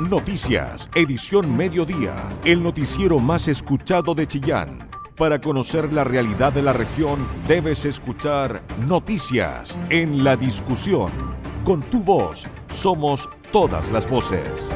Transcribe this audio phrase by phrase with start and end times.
[0.00, 4.88] Noticias, edición mediodía, el noticiero más escuchado de Chillán.
[5.16, 11.10] Para conocer la realidad de la región, debes escuchar Noticias en la discusión.
[11.64, 14.70] Con tu voz, somos todas las voces.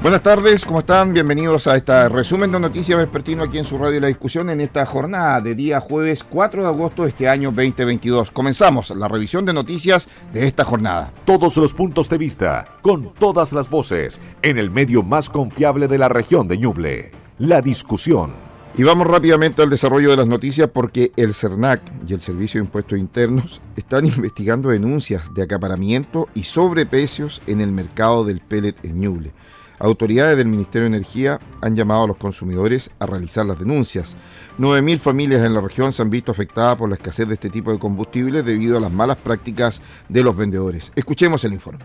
[0.00, 1.12] Buenas tardes, ¿cómo están?
[1.12, 4.86] Bienvenidos a este resumen de Noticias Vespertino aquí en su radio La Discusión en esta
[4.86, 8.30] jornada de día jueves 4 de agosto de este año 2022.
[8.30, 11.12] Comenzamos la revisión de noticias de esta jornada.
[11.24, 15.98] Todos los puntos de vista, con todas las voces, en el medio más confiable de
[15.98, 17.10] la región de Ñuble.
[17.38, 18.30] La Discusión.
[18.76, 22.66] Y vamos rápidamente al desarrollo de las noticias porque el CERNAC y el Servicio de
[22.66, 29.00] Impuestos Internos están investigando denuncias de acaparamiento y sobreprecios en el mercado del pellet en
[29.00, 29.32] Ñuble.
[29.80, 34.16] Autoridades del Ministerio de Energía han llamado a los consumidores a realizar las denuncias.
[34.58, 37.70] 9.000 familias en la región se han visto afectadas por la escasez de este tipo
[37.70, 40.92] de combustibles debido a las malas prácticas de los vendedores.
[40.96, 41.84] Escuchemos el informe.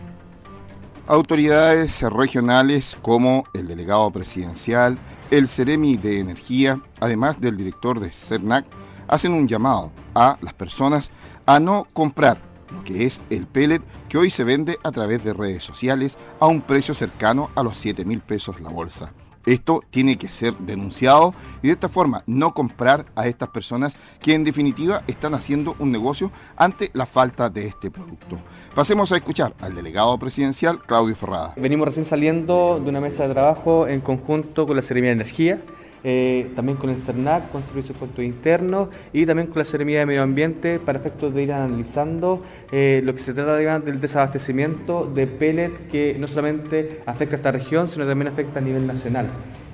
[1.05, 4.97] Autoridades regionales como el delegado presidencial,
[5.29, 8.65] el Ceremi de Energía, además del director de CERNAC,
[9.07, 11.11] hacen un llamado a las personas
[11.45, 15.33] a no comprar lo que es el pellet que hoy se vende a través de
[15.33, 19.11] redes sociales a un precio cercano a los 7 mil pesos la bolsa.
[19.45, 24.33] Esto tiene que ser denunciado y de esta forma no comprar a estas personas que
[24.33, 28.39] en definitiva están haciendo un negocio ante la falta de este producto.
[28.73, 31.53] Pasemos a escuchar al delegado presidencial Claudio Ferrada.
[31.57, 35.59] Venimos recién saliendo de una mesa de trabajo en conjunto con la Seremía de Energía
[36.03, 40.05] eh, también con el CERNAC, con Servicios de Internos y también con la Seremía de
[40.05, 45.27] Medio Ambiente para efectos de ir analizando eh, lo que se trata del desabastecimiento de
[45.27, 49.27] pellet que no solamente afecta a esta región, sino también afecta a nivel nacional.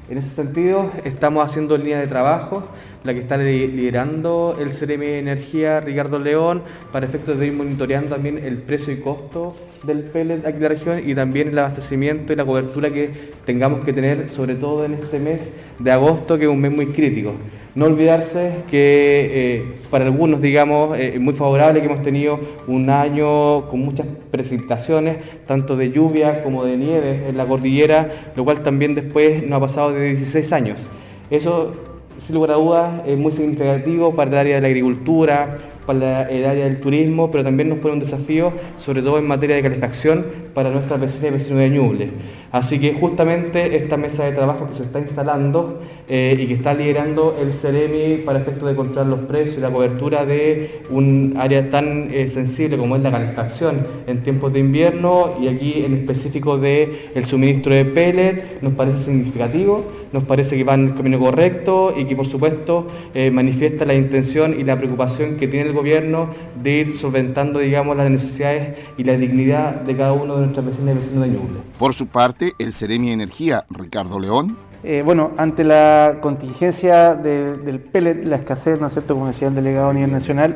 [0.09, 2.63] En ese sentido, estamos haciendo línea de trabajo,
[3.03, 8.15] la que está liderando el CRM de Energía, Ricardo León, para efectos de ir monitoreando
[8.15, 12.33] también el precio y costo del pellet aquí en la región y también el abastecimiento
[12.33, 16.45] y la cobertura que tengamos que tener, sobre todo en este mes de agosto, que
[16.45, 17.35] es un mes muy crítico.
[17.75, 22.89] No olvidarse que eh, para algunos, digamos, eh, es muy favorable que hemos tenido un
[22.89, 28.61] año con muchas precipitaciones, tanto de lluvia como de nieve en la cordillera, lo cual
[28.61, 30.87] también después nos ha pasado de 16 años.
[31.29, 31.73] Eso,
[32.17, 36.45] sin lugar a dudas, es muy significativo para el área de la agricultura, para el
[36.45, 40.25] área del turismo, pero también nos pone un desafío, sobre todo en materia de calefacción,
[40.55, 42.09] para nuestra vecina y vecino de Ñuble.
[42.51, 46.73] Así que justamente esta mesa de trabajo que se está instalando eh, y que está
[46.73, 51.69] liderando el CEREMI para efectos de controlar los precios y la cobertura de un área
[51.69, 56.57] tan eh, sensible como es la calefacción en tiempos de invierno y aquí en específico
[56.57, 61.19] del el suministro de pellet nos parece significativo, nos parece que va en el camino
[61.19, 65.73] correcto y que por supuesto eh, manifiesta la intención y la preocupación que tiene el
[65.73, 66.29] gobierno
[66.61, 70.95] de ir solventando digamos las necesidades y la dignidad de cada uno de nuestras vecinas
[70.95, 71.59] y vecinos de Ñuble.
[71.77, 77.79] Por su parte, el Ceremi de Energía, Ricardo León, eh, bueno, ante la contingencia del
[77.79, 80.55] pellet, la escasez, ¿no es cierto?, como decía el delegado a nivel nacional,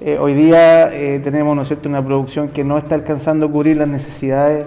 [0.00, 3.50] eh, hoy día eh, tenemos, ¿no es cierto?, una producción que no está alcanzando a
[3.50, 4.66] cubrir las necesidades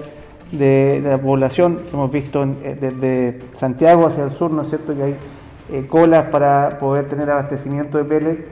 [0.51, 1.79] de, la población.
[1.93, 7.09] Hemos visto desde Santiago hacia el sur, ¿no es cierto?, que hay colas para poder
[7.09, 8.47] tener abastecimiento de pellet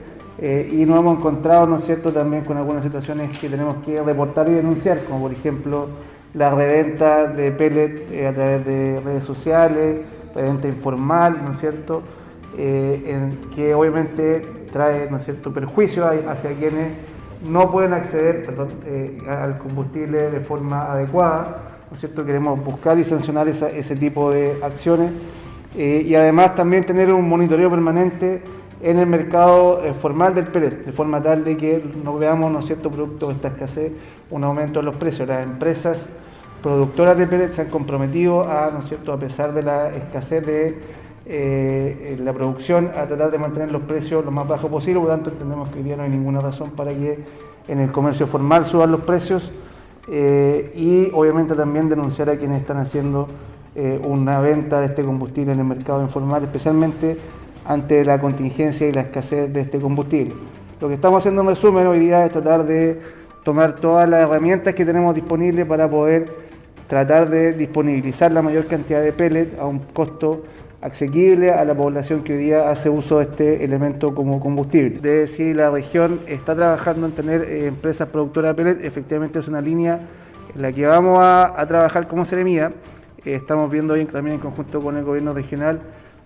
[0.72, 4.48] y nos hemos encontrado, ¿no es cierto?, también con algunas situaciones que tenemos que reportar
[4.48, 5.88] y denunciar, como por ejemplo
[6.34, 10.00] la reventa de pellet a través de redes sociales,
[10.34, 12.02] venta informal, ¿no es cierto?,
[12.58, 16.92] eh, que obviamente trae, ¿no es cierto?, perjuicio hacia quienes
[17.48, 18.48] no pueden acceder
[18.86, 24.30] eh, al combustible de forma adecuada, ¿no es cierto?, queremos buscar y sancionar ese tipo
[24.30, 25.10] de acciones
[25.76, 28.42] eh, y además también tener un monitoreo permanente
[28.82, 32.90] en el mercado formal del pellet, de forma tal de que no veamos, ¿no cierto?,
[32.90, 33.92] producto de esta escasez,
[34.30, 35.26] un aumento de los precios.
[35.26, 36.08] Las empresas
[36.62, 40.44] productoras de pellet se han comprometido a, ¿no es cierto?, a pesar de la escasez
[40.44, 40.78] de
[41.26, 45.14] eh, la producción, a tratar de mantener los precios lo más bajos posible, por lo
[45.14, 47.18] tanto entendemos que hoy día no hay ninguna razón para que
[47.68, 49.50] en el comercio formal suban los precios
[50.08, 53.28] eh, y obviamente también denunciar a quienes están haciendo
[53.74, 57.16] eh, una venta de este combustible en el mercado informal, especialmente
[57.64, 60.34] ante la contingencia y la escasez de este combustible.
[60.80, 63.00] Lo que estamos haciendo en resumen hoy día es tratar de
[63.44, 66.32] tomar todas las herramientas que tenemos disponibles para poder
[66.86, 70.44] tratar de disponibilizar la mayor cantidad de pellet a un costo
[70.80, 74.98] asequible a la población que hoy día hace uso de este elemento como combustible.
[75.00, 79.48] De si la región está trabajando en tener eh, empresas productoras de pellet, efectivamente es
[79.48, 80.00] una línea
[80.56, 82.72] en la que vamos a, trabajar como Seremía.
[83.24, 85.80] Eh, estamos viendo hoy también en conjunto con el gobierno regional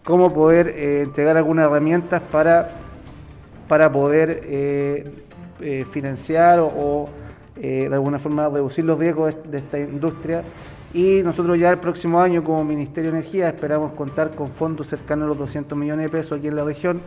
[0.04, 2.70] cómo poder eh, entregar algunas herramientas para,
[3.68, 5.12] para poder eh,
[5.92, 7.08] financiar o,
[7.56, 10.42] de alguna forma reducir los riesgos de esta industria.
[10.92, 15.26] Y nosotros ya el próximo año como Ministerio de Energía esperamos contar con fondos cercanos
[15.26, 17.00] a los 200 millones de pesos aquí en la región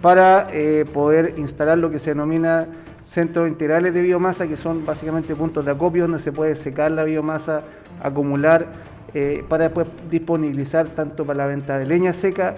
[0.00, 0.48] para
[0.92, 2.66] poder instalar lo que se denomina
[3.06, 7.04] centros integrales de biomasa, que son básicamente puntos de acopio donde se puede secar la
[7.04, 7.62] biomasa,
[8.02, 8.66] acumular,
[9.14, 12.54] eh, para después disponibilizar tanto para la venta de leña seca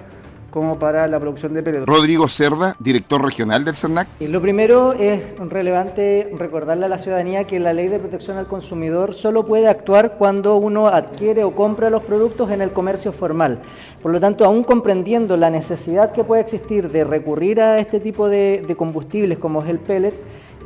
[0.55, 1.85] como para la producción de pellet.
[1.85, 4.07] Rodrigo Cerda, director regional del CERNAC.
[4.21, 9.15] lo primero es relevante recordarle a la ciudadanía que la ley de protección al consumidor
[9.15, 13.63] solo puede actuar cuando uno adquiere o compra los productos en el comercio formal.
[14.01, 18.29] Por lo tanto, aún comprendiendo la necesidad que puede existir de recurrir a este tipo
[18.29, 20.15] de, de combustibles como es el pellet,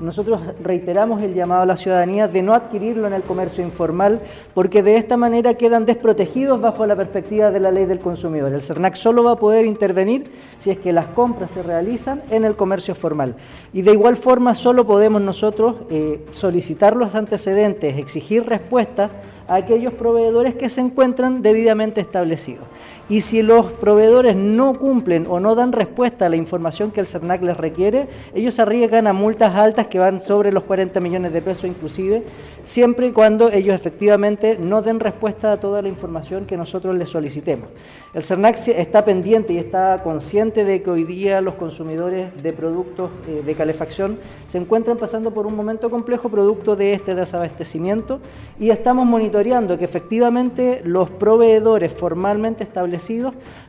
[0.00, 4.20] nosotros reiteramos el llamado a la ciudadanía de no adquirirlo en el comercio informal,
[4.54, 8.52] porque de esta manera quedan desprotegidos bajo la perspectiva de la ley del consumidor.
[8.52, 12.44] El CERNAC solo va a poder intervenir si es que las compras se realizan en
[12.44, 13.36] el comercio formal.
[13.72, 19.12] Y de igual forma solo podemos nosotros eh, solicitar los antecedentes, exigir respuestas
[19.48, 22.64] a aquellos proveedores que se encuentran debidamente establecidos.
[23.10, 27.06] Y si los proveedores no cumplen o no dan respuesta a la información que el
[27.06, 31.40] CERNAC les requiere, ellos arriesgan a multas altas que van sobre los 40 millones de
[31.40, 32.22] pesos inclusive,
[32.66, 37.08] siempre y cuando ellos efectivamente no den respuesta a toda la información que nosotros les
[37.08, 37.70] solicitemos.
[38.12, 43.10] El CERNAC está pendiente y está consciente de que hoy día los consumidores de productos
[43.26, 44.18] eh, de calefacción
[44.48, 48.20] se encuentran pasando por un momento complejo producto de este desabastecimiento
[48.60, 52.97] y estamos monitoreando que efectivamente los proveedores formalmente establecidos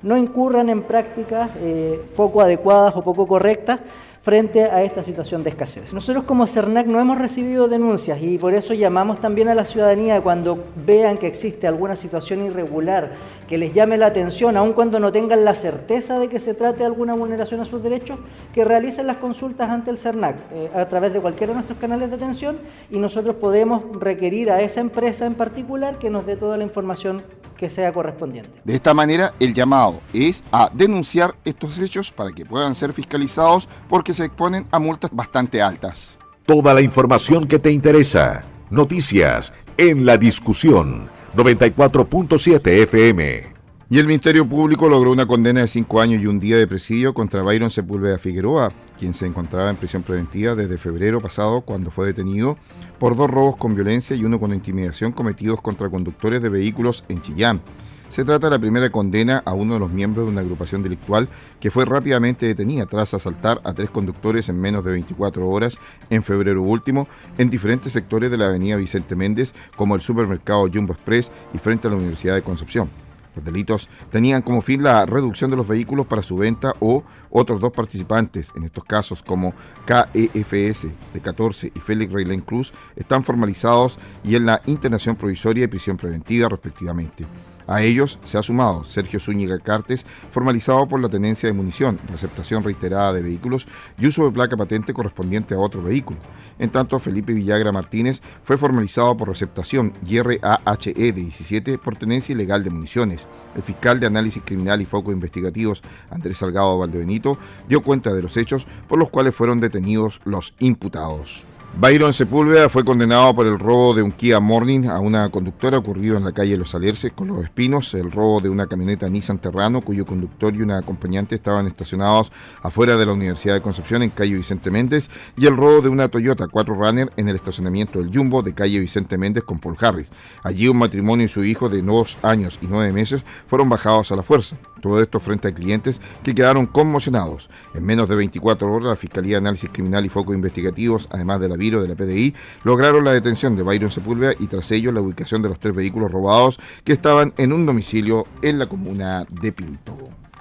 [0.04, 3.80] no incurran en prácticas eh, poco adecuadas o poco correctas
[4.22, 5.94] frente a esta situación de escasez.
[5.94, 10.22] Nosotros como CERNAC no hemos recibido denuncias y por eso llamamos también a la ciudadanía
[10.22, 13.14] cuando vean que existe alguna situación irregular
[13.48, 16.80] que les llame la atención, aun cuando no tengan la certeza de que se trate
[16.80, 18.20] de alguna vulneración a sus derechos,
[18.54, 22.10] que realicen las consultas ante el CERNAC eh, a través de cualquiera de nuestros canales
[22.10, 22.60] de atención
[22.92, 27.24] y nosotros podemos requerir a esa empresa en particular que nos dé toda la información
[27.60, 28.62] que sea correspondiente.
[28.64, 33.68] De esta manera, el llamado es a denunciar estos hechos para que puedan ser fiscalizados
[33.90, 36.18] porque se exponen a multas bastante altas.
[36.46, 38.46] Toda la información que te interesa.
[38.70, 43.54] Noticias en la discusión 94.7 FM.
[43.90, 47.14] Y el Ministerio Público logró una condena de cinco años y un día de presidio
[47.14, 52.06] contra Byron Sepúlveda Figueroa, quien se encontraba en prisión preventiva desde febrero pasado cuando fue
[52.06, 52.58] detenido
[53.00, 57.22] por dos robos con violencia y uno con intimidación cometidos contra conductores de vehículos en
[57.22, 57.62] Chillán.
[58.10, 61.30] Se trata de la primera condena a uno de los miembros de una agrupación delictual
[61.60, 65.78] que fue rápidamente detenida tras asaltar a tres conductores en menos de 24 horas
[66.10, 67.08] en febrero último
[67.38, 71.88] en diferentes sectores de la avenida Vicente Méndez como el supermercado Jumbo Express y frente
[71.88, 72.90] a la Universidad de Concepción.
[73.36, 77.62] Los delitos tenían como fin la reducción de los vehículos para su venta o otros
[77.62, 79.54] dos participantes, en estos casos como
[79.86, 85.68] KEFS de 14 y Félix Reilén Cruz, están formalizados y en la internación provisoria y
[85.68, 87.26] prisión preventiva respectivamente.
[87.70, 92.64] A ellos se ha sumado Sergio Zúñiga Cartes, formalizado por la tenencia de munición, receptación
[92.64, 93.68] reiterada de vehículos
[94.00, 96.18] y uso de placa patente correspondiente a otro vehículo.
[96.58, 102.34] En tanto, Felipe Villagra Martínez fue formalizado por receptación y RAHE de 17 por tenencia
[102.34, 103.28] ilegal de municiones.
[103.56, 107.38] El fiscal de análisis criminal y focos investigativos, Andrés Salgado Valdebenito,
[107.68, 111.46] dio cuenta de los hechos por los cuales fueron detenidos los imputados.
[111.78, 116.18] Byron Sepúlveda fue condenado por el robo de un Kia Morning a una conductora ocurrido
[116.18, 119.80] en la calle Los Alerces con los Espinos, el robo de una camioneta Nissan Terrano
[119.80, 122.34] cuyo conductor y una acompañante estaban estacionados
[122.64, 126.10] afuera de la Universidad de Concepción en calle Vicente Méndez y el robo de una
[126.10, 130.10] Toyota 4Runner en el estacionamiento del Jumbo de calle Vicente Méndez con Paul Harris.
[130.44, 134.18] Allí un matrimonio y su hijo de dos años y nueve meses fueron bajados a
[134.18, 134.58] la fuerza.
[134.82, 137.50] Todo esto frente a clientes que quedaron conmocionados.
[137.74, 141.50] En menos de 24 horas, la Fiscalía de Análisis Criminal y Focos Investigativos, además de
[141.50, 145.02] la Viro de la PDI, lograron la detención de Byron Sepúlveda y tras ello la
[145.02, 149.52] ubicación de los tres vehículos robados que estaban en un domicilio en la comuna de
[149.52, 149.96] Pinto.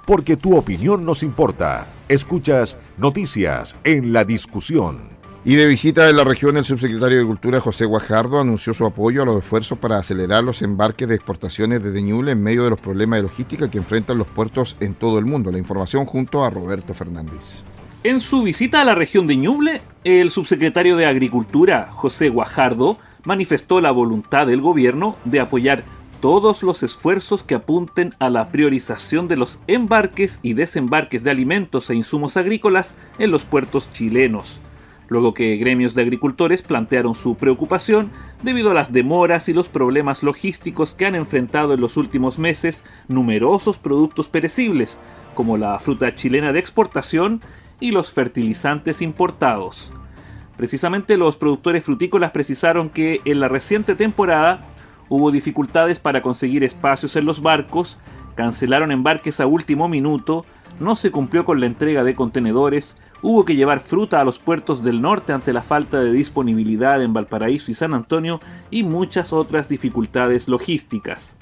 [0.07, 1.85] Porque tu opinión nos importa.
[2.07, 5.19] Escuchas noticias en la discusión.
[5.45, 9.21] Y de visita en la región, el subsecretario de Cultura José Guajardo anunció su apoyo
[9.21, 12.79] a los esfuerzos para acelerar los embarques de exportaciones de Ñuble en medio de los
[12.79, 15.49] problemas de logística que enfrentan los puertos en todo el mundo.
[15.49, 17.63] La información junto a Roberto Fernández.
[18.01, 23.81] En su visita a la región de Ñuble, el subsecretario de Agricultura José Guajardo manifestó
[23.81, 25.83] la voluntad del gobierno de apoyar
[26.21, 31.89] todos los esfuerzos que apunten a la priorización de los embarques y desembarques de alimentos
[31.89, 34.61] e insumos agrícolas en los puertos chilenos.
[35.09, 38.11] Luego que gremios de agricultores plantearon su preocupación
[38.43, 42.85] debido a las demoras y los problemas logísticos que han enfrentado en los últimos meses
[43.09, 44.99] numerosos productos perecibles,
[45.33, 47.41] como la fruta chilena de exportación
[47.79, 49.91] y los fertilizantes importados.
[50.57, 54.65] Precisamente los productores frutícolas precisaron que en la reciente temporada
[55.07, 57.97] hubo dificultades para conseguir espacios en los barcos,
[58.35, 60.45] cancelaron embarques a último minuto,
[60.79, 64.83] no se cumplió con la entrega de contenedores, hubo que llevar fruta a los puertos
[64.83, 69.67] del norte ante la falta de disponibilidad en Valparaíso y San Antonio y muchas otras
[69.67, 71.35] dificultades logísticas.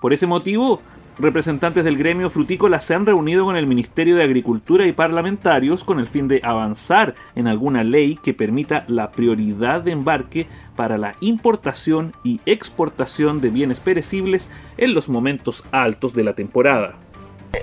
[0.00, 0.80] Por ese motivo,
[1.18, 5.98] representantes del gremio frutícola se han reunido con el Ministerio de Agricultura y parlamentarios con
[5.98, 10.46] el fin de avanzar en alguna ley que permita la prioridad de embarque
[10.76, 16.96] para la importación y exportación de bienes perecibles en los momentos altos de la temporada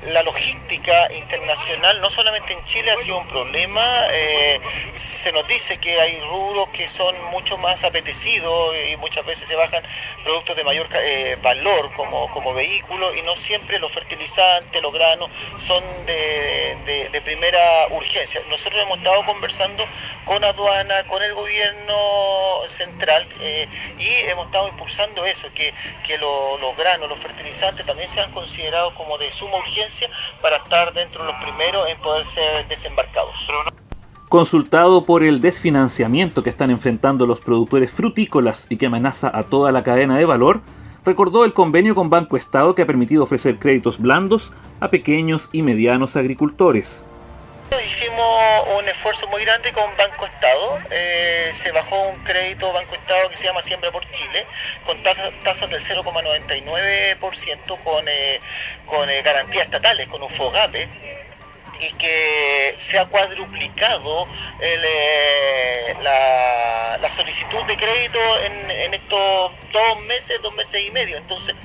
[0.08, 3.84] la logística internacional, no solamente en Chile, ha sido un problema.
[4.12, 4.60] Eh,
[4.92, 9.56] se nos dice que hay rubros que son mucho más apetecidos y muchas veces se
[9.56, 9.84] bajan
[10.24, 15.30] productos de mayor eh, valor como, como vehículos y no siempre los fertilizantes, los granos
[15.56, 18.42] son de, primera urgencia.
[18.50, 19.84] Nosotros hemos estado conversando
[20.26, 25.74] con aduana, con el gobierno central eh, y hemos estado impulsando eso, que,
[26.20, 29.75] los granos, los fertilizantes también sean considerados como de suma urgencia
[30.42, 33.36] para estar dentro de los primeros en poder ser desembarcados.
[34.30, 39.72] Consultado por el desfinanciamiento que están enfrentando los productores frutícolas y que amenaza a toda
[39.72, 40.62] la cadena de valor,
[41.06, 45.62] recordó el convenio con Banco Estado que ha permitido ofrecer créditos blandos a pequeños y
[45.62, 47.06] medianos agricultores.
[47.72, 53.30] Hicimos un esfuerzo muy grande con Banco Estado, eh, se bajó un crédito Banco Estado
[53.30, 54.46] que se llama Siembra por Chile,
[54.86, 58.40] con tasas, del 0,99% con, eh,
[58.86, 60.90] con eh, garantías estatales, con un FOGAPE,
[61.80, 64.28] y que se ha cuadruplicado
[64.62, 71.18] eh, la, solicitud de crédito en, estos dos meses, dos meses y medio.
[71.18, 71.56] Entonces,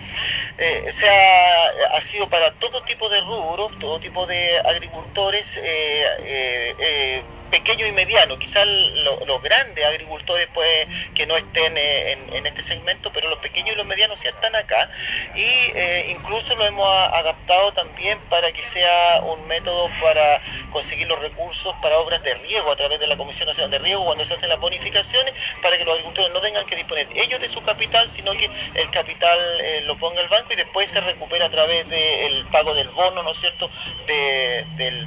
[0.59, 5.59] eh, se ha, sido para todo tipo de rubros, todo tipo de agricultores.
[5.63, 12.63] Eh, pequeño y mediano, quizás los grandes agricultores pues que no estén eh, en, este
[12.63, 14.91] segmento, pero los pequeños y los medianos ya están acá
[15.35, 20.41] y eh, incluso lo hemos adaptado también para que sea un método para
[20.73, 24.05] conseguir los recursos para obras de riego a través de la Comisión Nacional de Riego
[24.05, 27.49] cuando se hacen las bonificaciones para que los agricultores no tengan que disponer ellos de
[27.49, 31.47] su capital, sino que el capital eh, lo ponga el banco y después se recupera
[31.47, 33.71] a través del pago del bono, ¿no es cierto?,
[34.07, 35.07] del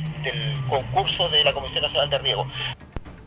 [0.70, 2.33] concurso de la Comisión Nacional de Riego.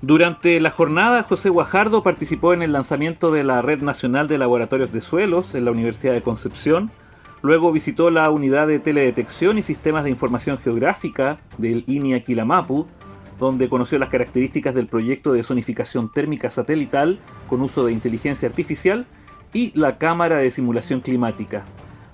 [0.03, 4.93] Durante la jornada, José Guajardo participó en el lanzamiento de la Red Nacional de Laboratorios
[4.93, 6.91] de Suelos en la Universidad de Concepción.
[7.43, 12.87] Luego visitó la unidad de teledetección y sistemas de información geográfica del INI Aquilamapu,
[13.39, 19.07] donde conoció las características del proyecto de zonificación térmica satelital con uso de inteligencia artificial
[19.53, 21.65] y la cámara de simulación climática.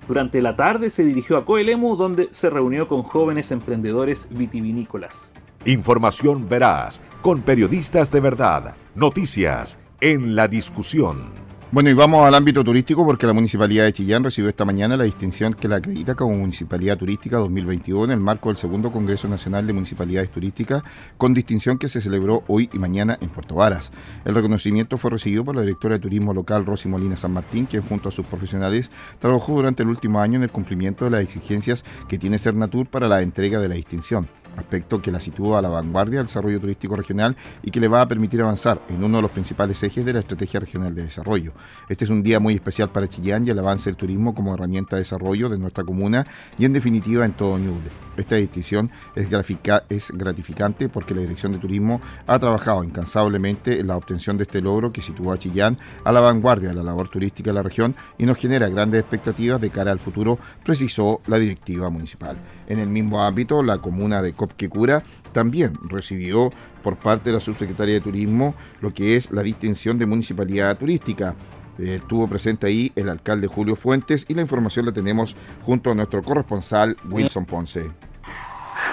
[0.08, 5.31] Durante la tarde se dirigió a Coelemu, donde se reunió con jóvenes emprendedores vitivinícolas.
[5.64, 8.74] Información veraz, con periodistas de verdad.
[8.96, 11.26] Noticias en la discusión.
[11.70, 15.04] Bueno, y vamos al ámbito turístico porque la Municipalidad de Chillán recibió esta mañana la
[15.04, 19.64] distinción que la acredita como Municipalidad Turística 2021 en el marco del segundo Congreso Nacional
[19.64, 20.82] de Municipalidades Turísticas,
[21.16, 23.92] con distinción que se celebró hoy y mañana en Puerto Varas.
[24.24, 27.84] El reconocimiento fue recibido por la directora de Turismo Local, Rosy Molina San Martín, quien
[27.84, 28.90] junto a sus profesionales
[29.20, 33.06] trabajó durante el último año en el cumplimiento de las exigencias que tiene Cernatur para
[33.06, 36.96] la entrega de la distinción aspecto que la sitúa a la vanguardia del desarrollo turístico
[36.96, 40.12] regional y que le va a permitir avanzar en uno de los principales ejes de
[40.12, 41.52] la Estrategia Regional de Desarrollo.
[41.88, 44.96] Este es un día muy especial para Chillán y el avance del turismo como herramienta
[44.96, 46.26] de desarrollo de nuestra comuna
[46.58, 47.90] y en definitiva en todo Ñuble.
[48.16, 54.36] Esta distinción es, gratificante porque la Dirección de Turismo ha trabajado incansablemente en la obtención
[54.36, 57.54] de este logro que sitúa a Chillán a la vanguardia de la labor turística de
[57.54, 62.36] la región y nos genera grandes expectativas de cara al futuro, precisó la directiva municipal.
[62.72, 65.02] En el mismo ámbito, la comuna de Copquecura
[65.32, 66.50] también recibió
[66.82, 71.34] por parte de la subsecretaria de Turismo lo que es la distinción de municipalidad turística.
[71.76, 76.22] Estuvo presente ahí el alcalde Julio Fuentes y la información la tenemos junto a nuestro
[76.22, 77.90] corresponsal Wilson Ponce.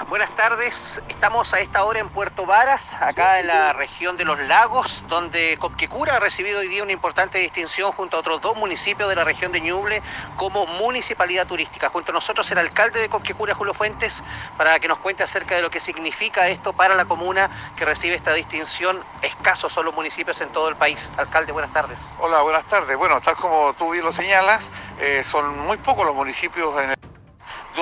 [0.09, 4.39] Buenas tardes, estamos a esta hora en Puerto Varas, acá en la región de los
[4.39, 9.07] lagos, donde Copquecura ha recibido hoy día una importante distinción junto a otros dos municipios
[9.07, 10.01] de la región de Ñuble
[10.35, 11.89] como municipalidad turística.
[11.89, 14.23] Junto a nosotros el alcalde de Copquecura, Julio Fuentes,
[14.57, 18.15] para que nos cuente acerca de lo que significa esto para la comuna que recibe
[18.15, 19.03] esta distinción.
[19.21, 21.11] Escasos son los municipios en todo el país.
[21.17, 22.15] Alcalde, buenas tardes.
[22.17, 22.97] Hola, buenas tardes.
[22.97, 27.08] Bueno, tal como tú bien lo señalas, eh, son muy pocos los municipios en el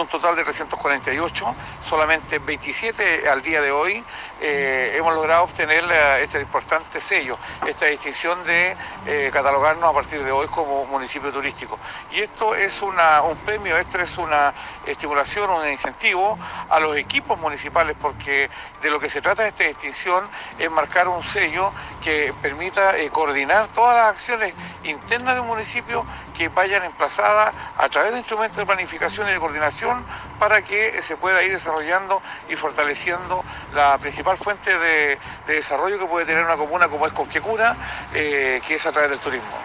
[0.01, 4.03] un total de 348, solamente 27 al día de hoy
[4.41, 5.83] eh, hemos logrado obtener
[6.21, 8.75] este importante sello, esta distinción de
[9.05, 11.79] eh, catalogarnos a partir de hoy como municipio turístico.
[12.11, 14.53] Y esto es una, un premio, esto es una
[14.85, 16.37] estimulación, un incentivo
[16.69, 18.49] a los equipos municipales, porque
[18.81, 20.27] de lo que se trata esta distinción
[20.59, 21.71] es marcar un sello
[22.03, 24.53] que permita eh, coordinar todas las acciones
[24.83, 29.39] internas de un municipio que vayan emplazadas a través de instrumentos de planificación y de
[29.39, 30.05] coordinación
[30.39, 35.17] para que se pueda ir desarrollando y fortaleciendo la principal fuente de,
[35.47, 37.77] desarrollo que puede tener una comuna como es Cosquecura,
[38.13, 39.57] eh, que es a través del turismo.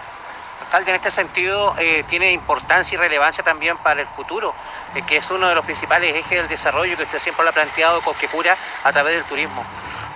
[0.73, 4.55] Alcalde, en este sentido eh, tiene importancia y relevancia también para el futuro,
[4.95, 7.53] eh, que es uno de los principales ejes del desarrollo que usted siempre lo ha
[7.53, 9.63] planteado, Cosquecura, a través del turismo.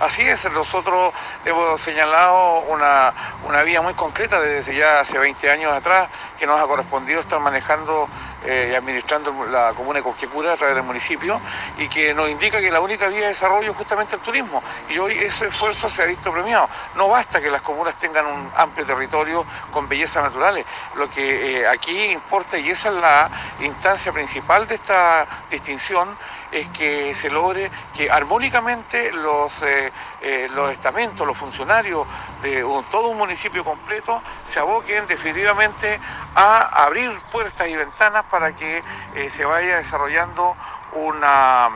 [0.00, 1.12] Así es, nosotros
[1.44, 3.12] hemos señalado una,
[3.44, 7.40] una vía muy concreta desde ya hace 20 años atrás que nos ha correspondido estar
[7.40, 8.08] manejando
[8.44, 11.40] eh, administrando la comuna de Cosquecura a través del municipio
[11.78, 14.98] y que nos indica que la única vía de desarrollo es justamente el turismo y
[14.98, 16.68] hoy ese esfuerzo se ha visto premiado.
[16.94, 20.64] No basta que las comunas tengan un amplio territorio con bellezas naturales,
[20.94, 23.30] lo que eh, aquí importa y esa es la
[23.60, 26.16] instancia principal de esta distinción
[26.52, 32.06] es que se logre que armónicamente los, eh, los estamentos, los funcionarios
[32.42, 36.00] de todo un municipio completo se aboquen definitivamente
[36.34, 38.82] a abrir puertas y ventanas para que
[39.14, 40.56] eh, se vaya desarrollando
[40.92, 41.68] una,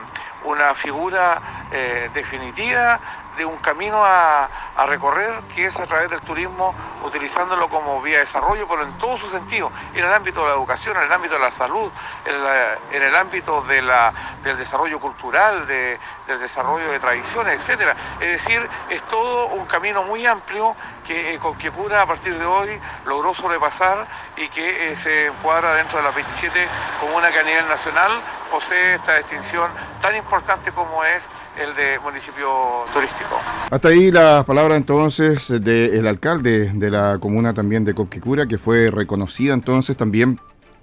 [0.45, 3.01] una figura eh, definitiva
[3.37, 4.49] de un camino a,
[4.87, 6.75] recorrer que es a través del turismo,
[7.05, 10.55] utilizándolo como vía de desarrollo, pero en todo su sentido, en el ámbito de la
[10.55, 11.91] educación, en el ámbito de la salud,
[12.25, 14.13] en, el ámbito de la,
[14.43, 17.95] del desarrollo cultural, del desarrollo de tradiciones, etcétera.
[18.21, 20.75] Es decir, es todo un camino muy amplio
[21.07, 25.75] que, eh, que Cura a partir de hoy logró sobrepasar y que eh, se encuadra
[25.75, 26.67] dentro de las 27
[27.01, 28.11] comunas que a nivel nacional
[28.51, 29.71] posee esta distinción
[30.01, 31.29] tan importante como es
[31.61, 32.49] el de municipio
[32.93, 33.37] turístico.
[33.71, 38.91] Hasta ahí las palabras entonces del alcalde de la comuna también de Copquecura, que fue
[38.91, 40.39] reconocida entonces también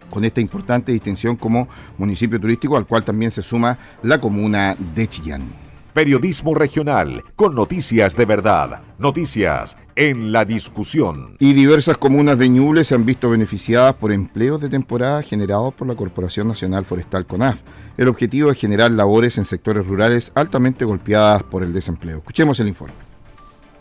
[0.10, 5.08] con esta importante distinción como municipio turístico, al cual también se suma la comuna de
[5.08, 5.69] Chillán.
[6.00, 11.36] Periodismo regional, con noticias de verdad, noticias en la discusión.
[11.39, 15.89] Y diversas comunas de Ñuble se han visto beneficiadas por empleos de temporada generados por
[15.89, 17.60] la Corporación Nacional Forestal CONAF.
[17.97, 22.19] El objetivo es generar labores en sectores rurales altamente golpeadas por el desempleo.
[22.19, 23.09] Escuchemos el informe.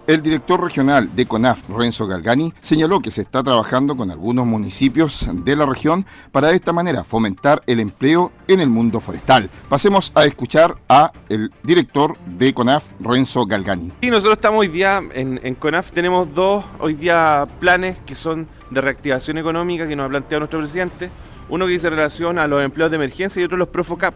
[0.09, 5.29] El director regional de CONAF, Renzo Galgani, señaló que se está trabajando con algunos municipios
[5.31, 9.51] de la región para de esta manera fomentar el empleo en el mundo forestal.
[9.69, 13.93] Pasemos a escuchar a el director de CONAF, Renzo Galgani.
[14.01, 18.81] Sí, nosotros estamos hoy día en, CONAF, tenemos dos hoy día planes que son de
[18.81, 21.11] reactivación económica que nos ha planteado nuestro presidente.
[21.51, 24.15] Uno que dice relación a los empleos de emergencia y otro los Profocap,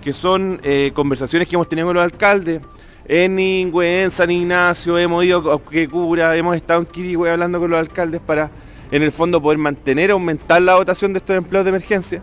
[0.00, 2.62] que son eh, conversaciones que hemos tenido con los alcaldes
[3.06, 7.70] en Ningüe, en San Ignacio, hemos ido a Quecura, hemos estado en Quirigüe hablando con
[7.70, 8.50] los alcaldes para,
[8.90, 12.22] en el fondo, poder mantener, aumentar la dotación de estos empleos de emergencia,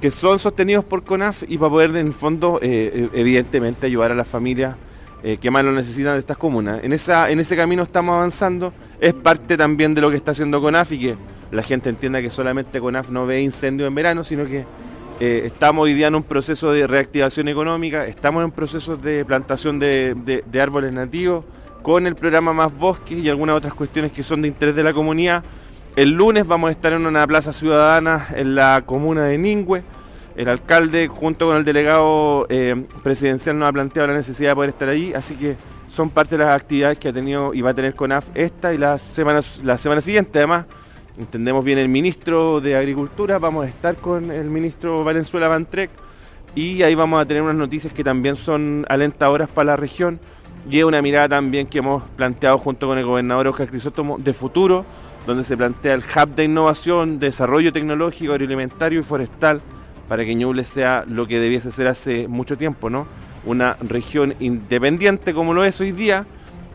[0.00, 4.12] que son sostenidos por CONAF y para poder, en el fondo, eh, eh, evidentemente, ayudar
[4.12, 4.76] a las familias
[5.22, 6.82] eh, que más lo necesitan de estas comunas.
[6.82, 10.60] En, esa, en ese camino estamos avanzando, es parte también de lo que está haciendo
[10.60, 11.16] CONAF y que
[11.50, 14.64] la gente entienda que solamente CONAF no ve incendios en verano, sino que
[15.20, 19.78] eh, estamos hoy día en un proceso de reactivación económica, estamos en procesos de plantación
[19.78, 21.44] de, árboles nativos,
[21.82, 24.92] con el programa Más Bosques y algunas otras cuestiones que son de interés de la
[24.92, 25.44] comunidad.
[25.94, 29.84] El lunes vamos a estar en una plaza ciudadana en la comuna de Ningüe.
[30.34, 34.70] El alcalde junto con el delegado eh, presidencial nos ha planteado la necesidad de poder
[34.70, 35.56] estar allí, así que
[35.88, 38.78] son parte de las actividades que ha tenido y va a tener CONAF esta y
[38.78, 40.40] la semana, la semana siguiente.
[40.40, 40.66] Además,
[41.18, 45.90] entendemos bien el ministro de Agricultura, vamos a estar con el ministro Valenzuela Bantrec
[46.54, 50.18] y ahí vamos a tener unas noticias que también son alentadoras para la región
[50.68, 54.84] y una mirada también que hemos planteado junto con el gobernador Oscar Crisóstomo de futuro,
[55.26, 59.60] donde se plantea el hub de innovación, desarrollo tecnológico, agroalimentario y forestal
[60.08, 63.06] para que Ñuble sea lo que debiese ser hace mucho tiempo, ¿no?
[63.44, 66.26] Una región independiente como lo es hoy día,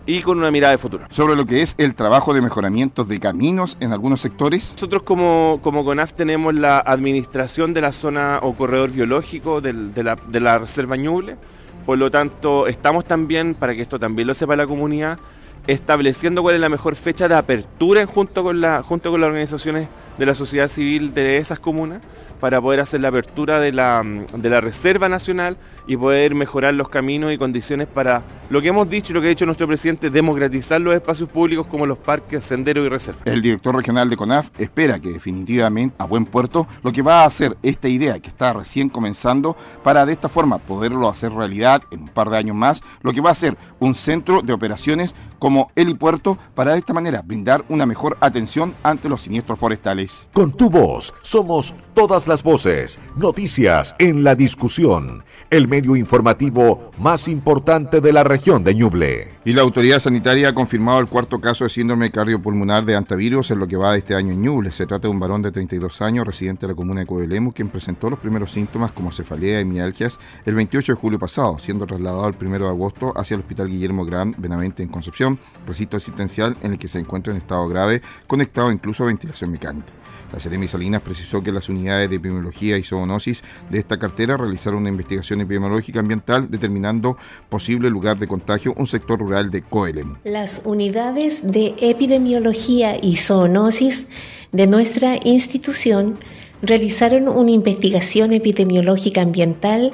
[0.09, 1.05] y con una mirada de futuro.
[1.11, 4.71] Sobre lo que es el trabajo de mejoramiento de caminos en algunos sectores.
[4.71, 10.15] Nosotros como, como CONAF tenemos la administración de la zona o corredor biológico de, la,
[10.15, 11.37] de la Reserva Ñuble,
[11.85, 15.19] por lo tanto estamos también, para que esto también lo sepa la comunidad,
[15.67, 19.89] estableciendo cuál es la mejor fecha de apertura junto con, la, junto con las organizaciones
[20.17, 22.01] de la sociedad civil de esas comunas
[22.39, 26.89] para poder hacer la apertura de la, de la Reserva Nacional y poder mejorar los
[26.89, 30.09] caminos y condiciones para lo que hemos dicho y lo que ha dicho nuestro presidente,
[30.09, 33.21] democratizar los espacios públicos como los parques, senderos y reservas.
[33.25, 37.25] El director regional de CONAF espera que definitivamente a buen puerto lo que va a
[37.25, 42.03] hacer esta idea que está recién comenzando para de esta forma poderlo hacer realidad en
[42.03, 45.71] un par de años más, lo que va a ser un centro de operaciones como
[45.75, 50.29] helipuerto para de esta manera brindar una mejor atención ante los siniestros forestales.
[50.33, 57.27] Con tu voz somos todas las voces, noticias en la discusión, el medio informativo más
[57.27, 59.33] importante de la región de Ñuble.
[59.43, 63.57] Y la autoridad sanitaria ha confirmado el cuarto caso de síndrome cardiopulmonar de antivirus en
[63.57, 64.71] lo que va de este año en Ñuble.
[64.71, 67.69] Se trata de un varón de 32 años, residente de la comuna de Coelemu, quien
[67.69, 72.27] presentó los primeros síntomas como cefalea y mialgias el 28 de julio pasado, siendo trasladado
[72.27, 76.73] el 1 de agosto hacia el Hospital Guillermo Gran Benavente en Concepción, recinto asistencial en
[76.73, 79.98] el que se encuentra en estado grave, conectado incluso a ventilación mecánica.
[80.31, 84.81] La Seremi Salinas precisó que las unidades de epidemiología y zoonosis de esta cartera realizaron
[84.81, 87.17] una investigación epidemiológica ambiental determinando
[87.49, 90.15] posible lugar de contagio un sector rural de Coelemu.
[90.23, 94.07] Las unidades de epidemiología y zoonosis
[94.51, 96.19] de nuestra institución
[96.61, 99.93] realizaron una investigación epidemiológica ambiental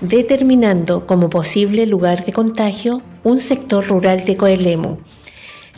[0.00, 4.98] determinando como posible lugar de contagio un sector rural de Coelemu.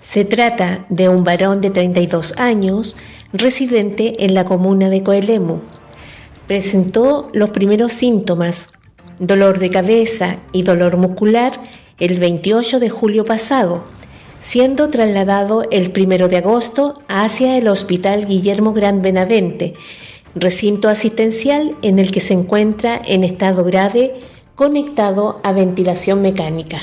[0.03, 2.97] Se trata de un varón de 32 años,
[3.33, 5.61] residente en la comuna de Coelemu.
[6.47, 8.71] Presentó los primeros síntomas,
[9.19, 11.53] dolor de cabeza y dolor muscular,
[11.99, 13.85] el 28 de julio pasado,
[14.41, 19.75] siendo trasladado el 1 de agosto hacia el Hospital Guillermo Gran Benavente,
[20.35, 24.15] recinto asistencial en el que se encuentra en estado grave
[24.55, 26.81] conectado a ventilación mecánica.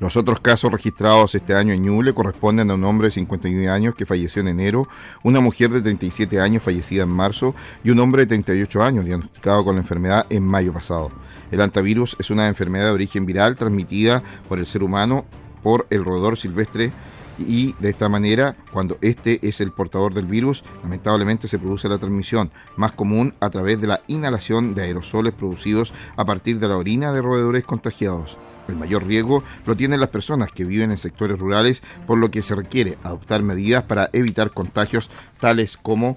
[0.00, 3.94] Los otros casos registrados este año en Ñuble corresponden a un hombre de 51 años
[3.94, 4.88] que falleció en enero,
[5.22, 7.54] una mujer de 37 años fallecida en marzo
[7.84, 11.12] y un hombre de 38 años diagnosticado con la enfermedad en mayo pasado.
[11.52, 15.26] El antivirus es una enfermedad de origen viral transmitida por el ser humano
[15.62, 16.92] por el roedor silvestre
[17.38, 21.98] y de esta manera, cuando este es el portador del virus, lamentablemente se produce la
[21.98, 26.76] transmisión, más común a través de la inhalación de aerosoles producidos a partir de la
[26.76, 28.38] orina de roedores contagiados.
[28.68, 32.42] El mayor riesgo lo tienen las personas que viven en sectores rurales, por lo que
[32.42, 36.14] se requiere adoptar medidas para evitar contagios tales como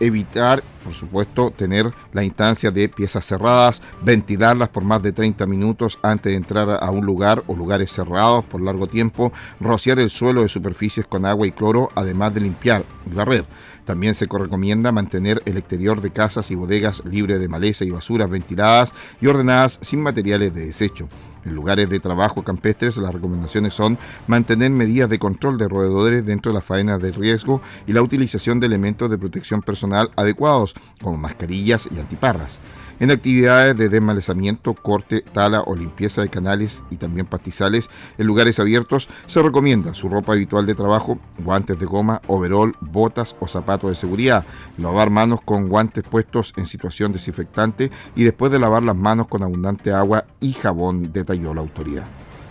[0.00, 5.98] evitar, por supuesto, tener la instancia de piezas cerradas, ventilarlas por más de 30 minutos
[6.02, 10.42] antes de entrar a un lugar o lugares cerrados por largo tiempo, rociar el suelo
[10.42, 13.44] de superficies con agua y cloro, además de limpiar y barrer.
[13.84, 18.30] También se recomienda mantener el exterior de casas y bodegas libre de maleza y basuras
[18.30, 21.08] ventiladas y ordenadas sin materiales de desecho.
[21.44, 26.52] En lugares de trabajo campestres las recomendaciones son mantener medidas de control de roedores dentro
[26.52, 31.16] de las faenas de riesgo y la utilización de elementos de protección personal adecuados, como
[31.16, 32.60] mascarillas y antiparras.
[33.00, 38.60] En actividades de desmalezamiento, corte, tala o limpieza de canales y también pastizales en lugares
[38.60, 43.88] abiertos, se recomienda su ropa habitual de trabajo, guantes de goma, overol, botas o zapatos
[43.88, 44.44] de seguridad,
[44.76, 49.42] lavar manos con guantes puestos en situación desinfectante y después de lavar las manos con
[49.42, 52.04] abundante agua y jabón, detalló la autoridad.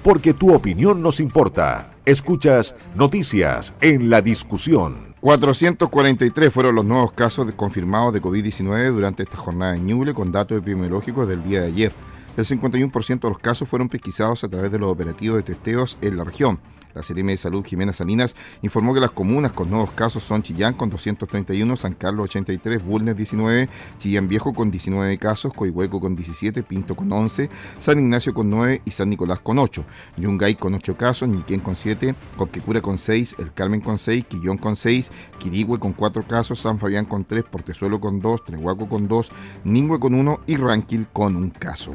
[0.04, 1.92] Porque tu opinión nos importa.
[2.06, 5.10] Escuchas noticias en la discusión.
[5.22, 10.58] 443 fueron los nuevos casos confirmados de COVID-19 durante esta jornada en Ñuble con datos
[10.58, 11.92] epidemiológicos del día de ayer.
[12.38, 16.16] El 51% de los casos fueron pesquisados a través de los operativos de testeos en
[16.16, 16.60] la región.
[16.96, 20.74] La CRM de Salud Jimena Salinas informó que las comunas con nuevos casos son Chillán
[20.74, 26.64] con 231, San Carlos 83, Bulnes 19, Chillán Viejo con 19 casos, Coihueco con 17,
[26.64, 29.86] Pinto con 11, San Ignacio con 9 y San Nicolás con 8,
[30.18, 34.58] Yungay con 8 casos, Ñiquén con 7, Copquecura con 6, El Carmen con 6, Quillón
[34.58, 39.08] con 6, Quirigüe con 4 casos, San Fabián con 3, Portezuelo con 2, Trehuaco con
[39.08, 39.32] 2,
[39.64, 41.94] Ningüe con 1 y Ranquil con un caso.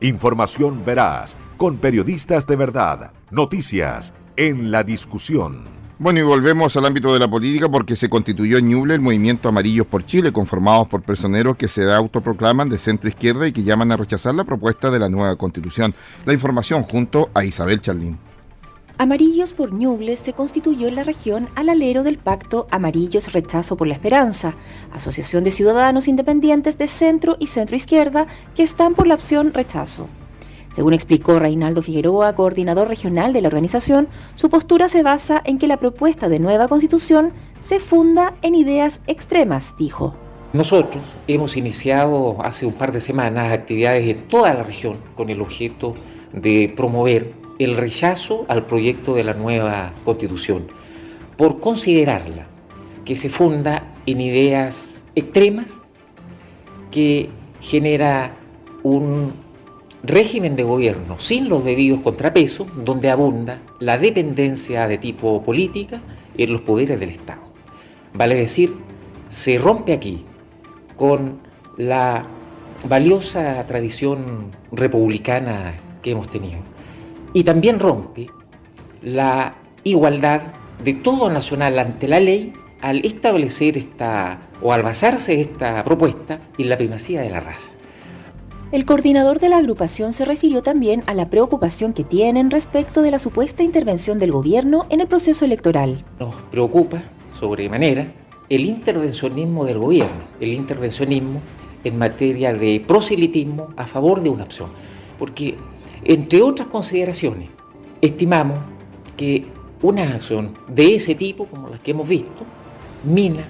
[0.00, 5.76] Información veraz, con periodistas de verdad, noticias en la discusión.
[5.98, 9.48] Bueno, y volvemos al ámbito de la política porque se constituyó en Ñuble el movimiento
[9.48, 13.90] Amarillos por Chile, conformados por personeros que se autoproclaman de centro izquierda y que llaman
[13.92, 15.94] a rechazar la propuesta de la nueva constitución.
[16.26, 18.18] La información junto a Isabel Charlín.
[18.98, 23.86] Amarillos por Ñuble se constituyó en la región al alero del pacto Amarillos Rechazo por
[23.86, 24.54] la Esperanza,
[24.92, 30.08] asociación de ciudadanos independientes de centro y centro izquierda que están por la opción rechazo.
[30.76, 35.68] Según explicó Reinaldo Figueroa, coordinador regional de la organización, su postura se basa en que
[35.68, 40.14] la propuesta de nueva constitución se funda en ideas extremas, dijo.
[40.52, 45.40] Nosotros hemos iniciado hace un par de semanas actividades en toda la región con el
[45.40, 45.94] objeto
[46.34, 50.66] de promover el rechazo al proyecto de la nueva constitución
[51.38, 52.48] por considerarla
[53.06, 55.82] que se funda en ideas extremas
[56.90, 57.30] que
[57.62, 58.36] genera
[58.82, 59.45] un
[60.06, 66.00] régimen de gobierno sin los debidos contrapesos, donde abunda la dependencia de tipo política
[66.36, 67.42] en los poderes del Estado.
[68.14, 68.74] Vale decir,
[69.28, 70.24] se rompe aquí
[70.96, 71.38] con
[71.76, 72.26] la
[72.88, 76.60] valiosa tradición republicana que hemos tenido.
[77.32, 78.28] Y también rompe
[79.02, 80.42] la igualdad
[80.82, 86.68] de todo nacional ante la ley al establecer esta o al basarse esta propuesta en
[86.68, 87.70] la primacía de la raza.
[88.72, 93.12] El coordinador de la agrupación se refirió también a la preocupación que tienen respecto de
[93.12, 96.04] la supuesta intervención del gobierno en el proceso electoral.
[96.18, 97.00] Nos preocupa
[97.38, 98.12] sobremanera
[98.48, 101.40] el intervencionismo del gobierno, el intervencionismo
[101.84, 104.70] en materia de proselitismo a favor de una opción.
[105.16, 105.54] Porque,
[106.02, 107.48] entre otras consideraciones,
[108.00, 108.58] estimamos
[109.16, 109.46] que
[109.80, 112.32] una acción de ese tipo, como las que hemos visto,
[113.04, 113.46] mina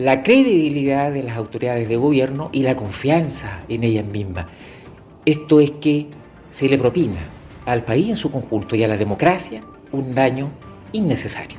[0.00, 4.46] la credibilidad de las autoridades de gobierno y la confianza en ellas mismas.
[5.26, 6.06] Esto es que
[6.50, 7.18] se le propina
[7.66, 10.48] al país en su conjunto y a la democracia un daño
[10.92, 11.58] innecesario.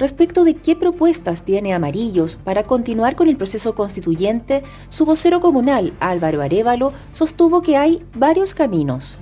[0.00, 5.92] Respecto de qué propuestas tiene Amarillos para continuar con el proceso constituyente, su vocero comunal,
[6.00, 9.16] Álvaro Arevalo, sostuvo que hay varios caminos.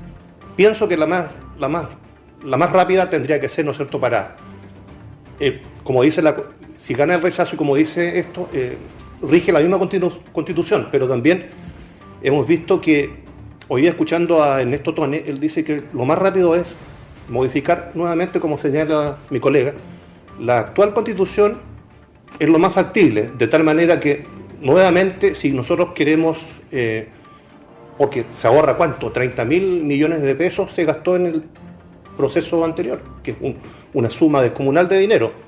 [0.56, 1.88] Pienso que la más, la más,
[2.42, 4.36] la más rápida tendría que ser, ¿no es cierto?, para,
[5.38, 6.34] eh, como dice la,
[6.76, 8.76] si gana el rechazo y como dice esto, eh,
[9.22, 11.46] rige la misma constitución, pero también
[12.22, 13.24] hemos visto que
[13.68, 16.76] hoy día escuchando a Ernesto Tone, él dice que lo más rápido es
[17.28, 19.74] modificar nuevamente, como señala mi colega,
[20.40, 21.58] la actual constitución
[22.38, 24.24] es lo más factible, de tal manera que
[24.60, 27.08] nuevamente si nosotros queremos, eh,
[27.96, 31.44] porque se ahorra cuánto, 30 mil millones de pesos se gastó en el
[32.16, 33.36] proceso anterior, que es
[33.92, 35.43] una suma descomunal de dinero.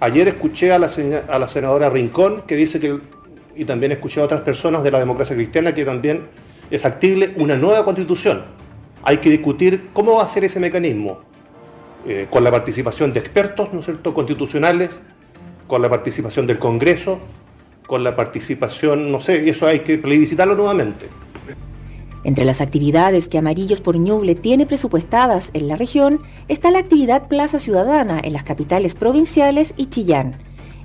[0.00, 0.90] Ayer escuché a la,
[1.28, 2.98] a la senadora Rincón que dice que,
[3.56, 6.26] y también escuché a otras personas de la democracia cristiana que también
[6.70, 8.42] es factible una nueva constitución.
[9.02, 11.20] Hay que discutir cómo va a ser ese mecanismo,
[12.06, 15.00] eh, con la participación de expertos, ¿no es cierto?, constitucionales,
[15.66, 17.20] con la participación del Congreso,
[17.86, 21.06] con la participación, no sé, y eso hay que plebiscitarlo nuevamente.
[22.24, 27.28] Entre las actividades que Amarillos por Ñuble tiene presupuestadas en la región está la actividad
[27.28, 30.38] Plaza Ciudadana en las capitales provinciales y Chillán.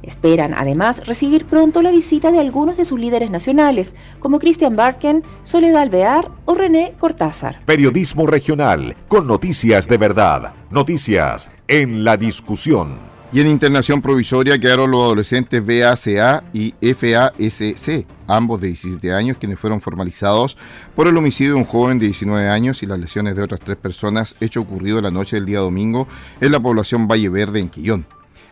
[0.03, 5.23] Esperan además recibir pronto la visita de algunos de sus líderes nacionales, como Christian Barken,
[5.43, 7.61] Soledad Alvear o René Cortázar.
[7.65, 13.08] Periodismo regional, con noticias de verdad, noticias en la discusión.
[13.31, 19.59] Y en internación provisoria quedaron los adolescentes BACA y FASC, ambos de 17 años, quienes
[19.59, 20.57] fueron formalizados
[20.95, 23.77] por el homicidio de un joven de 19 años y las lesiones de otras tres
[23.77, 26.07] personas, hecho ocurrido la noche del día domingo
[26.41, 28.07] en la población Valle Verde, en Quillón.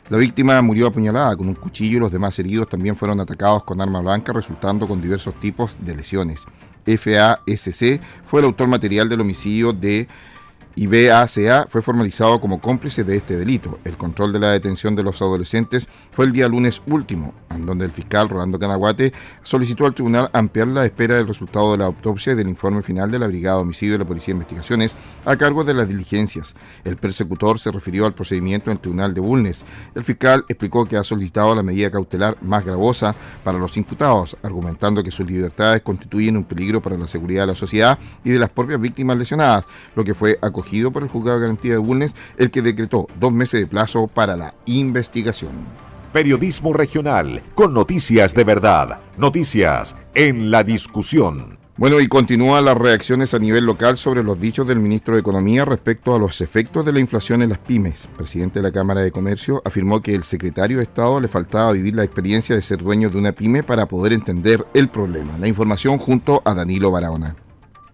[0.10, 3.82] La víctima murió apuñalada con un cuchillo y los demás heridos también fueron atacados con
[3.82, 6.46] arma blanca, resultando con diversos tipos de lesiones.
[6.86, 10.08] FASC fue el autor material del homicidio de
[10.78, 13.80] y BACA fue formalizado como cómplice de este delito.
[13.84, 17.84] El control de la detención de los adolescentes fue el día lunes último, en donde
[17.86, 19.12] el fiscal Rolando Canaguate
[19.42, 23.10] solicitó al tribunal ampliar la espera del resultado de la autopsia y del informe final
[23.10, 26.56] de la Brigada de Homicidio de la Policía de Investigaciones a cargo de las diligencias.
[26.84, 29.66] El persecutor se refirió al procedimiento en el tribunal de Bulnes.
[29.96, 35.04] El fiscal explicó que ha solicitado la medida cautelar más gravosa para los imputados, argumentando
[35.04, 38.50] que sus libertades constituyen un peligro para la seguridad de la sociedad y de las
[38.50, 42.52] propias víctimas lesionadas, lo que fue acogido por el juzgado de garantía de Bulnes, el
[42.52, 45.52] que decretó dos meses de plazo para la investigación.
[46.14, 51.58] Periodismo regional, con noticias de verdad, noticias en la discusión.
[51.80, 55.64] Bueno, y continúan las reacciones a nivel local sobre los dichos del ministro de Economía
[55.64, 58.06] respecto a los efectos de la inflación en las pymes.
[58.06, 61.72] El presidente de la Cámara de Comercio afirmó que el secretario de Estado le faltaba
[61.74, 65.38] vivir la experiencia de ser dueño de una pyme para poder entender el problema.
[65.38, 67.36] La información junto a Danilo Barahona.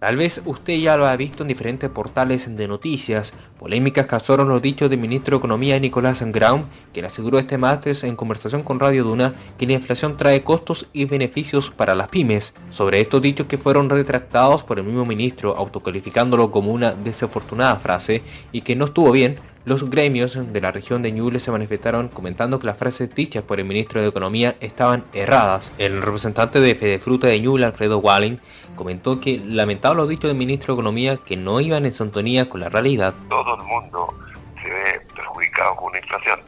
[0.04, 3.32] Tal vez usted ya lo ha visto en diferentes portales de noticias.
[3.58, 8.14] Polémicas causaron los dichos del ministro de Economía Nicolás Graum, quien aseguró este martes en
[8.14, 12.52] conversación con Radio Duna que la inflación trae costos y beneficios para las pymes.
[12.68, 18.20] Sobre estos dichos que fueron retractados por el mismo ministro, autocalificándolo como una desafortunada frase
[18.52, 22.58] y que no estuvo bien, los gremios de la región de Ñuble se manifestaron comentando
[22.58, 25.72] que las frases dichas por el ministro de Economía estaban erradas.
[25.78, 28.38] El representante de Fedefruta de Ñuble, Alfredo Walling,
[28.76, 32.60] comentó que lamentaba los dichos del ministro de Economía que no iban en sintonía con
[32.60, 33.14] la realidad.
[33.30, 34.14] Todo el mundo
[34.62, 36.40] se ve perjudicado con una inflación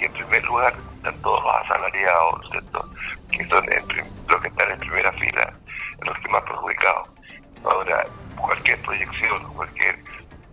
[0.00, 2.50] y en primer lugar están todos los asalariados,
[3.30, 3.64] que son
[4.28, 5.52] los que están en primera fila,
[6.04, 7.08] los que más perjudicados.
[7.64, 10.07] Ahora, cualquier proyección, cualquier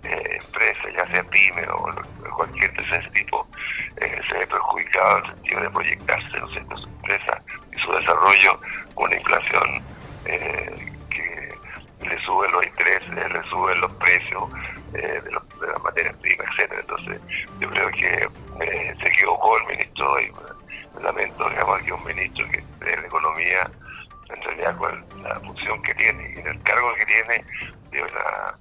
[0.05, 1.91] eh, empresa, ya sea pyme o
[2.35, 3.47] cualquier de ese tipo,
[3.97, 7.41] eh, se ve perjudicado en el sentido de proyectarse en su empresa
[7.75, 8.59] y su desarrollo
[8.93, 9.83] con una inflación
[10.25, 11.55] eh, que
[12.07, 14.43] le sube los intereses, le sube los precios
[14.93, 16.81] eh, de, las materias primas, etcétera.
[16.81, 17.21] Entonces,
[17.59, 18.29] yo creo que
[18.61, 20.31] eh, se equivocó el ministro y
[21.01, 23.71] lamento, digamos, que un ministro que de la economía,
[24.29, 27.45] en realidad con la función que tiene y el cargo que tiene,
[27.91, 28.57] dio una,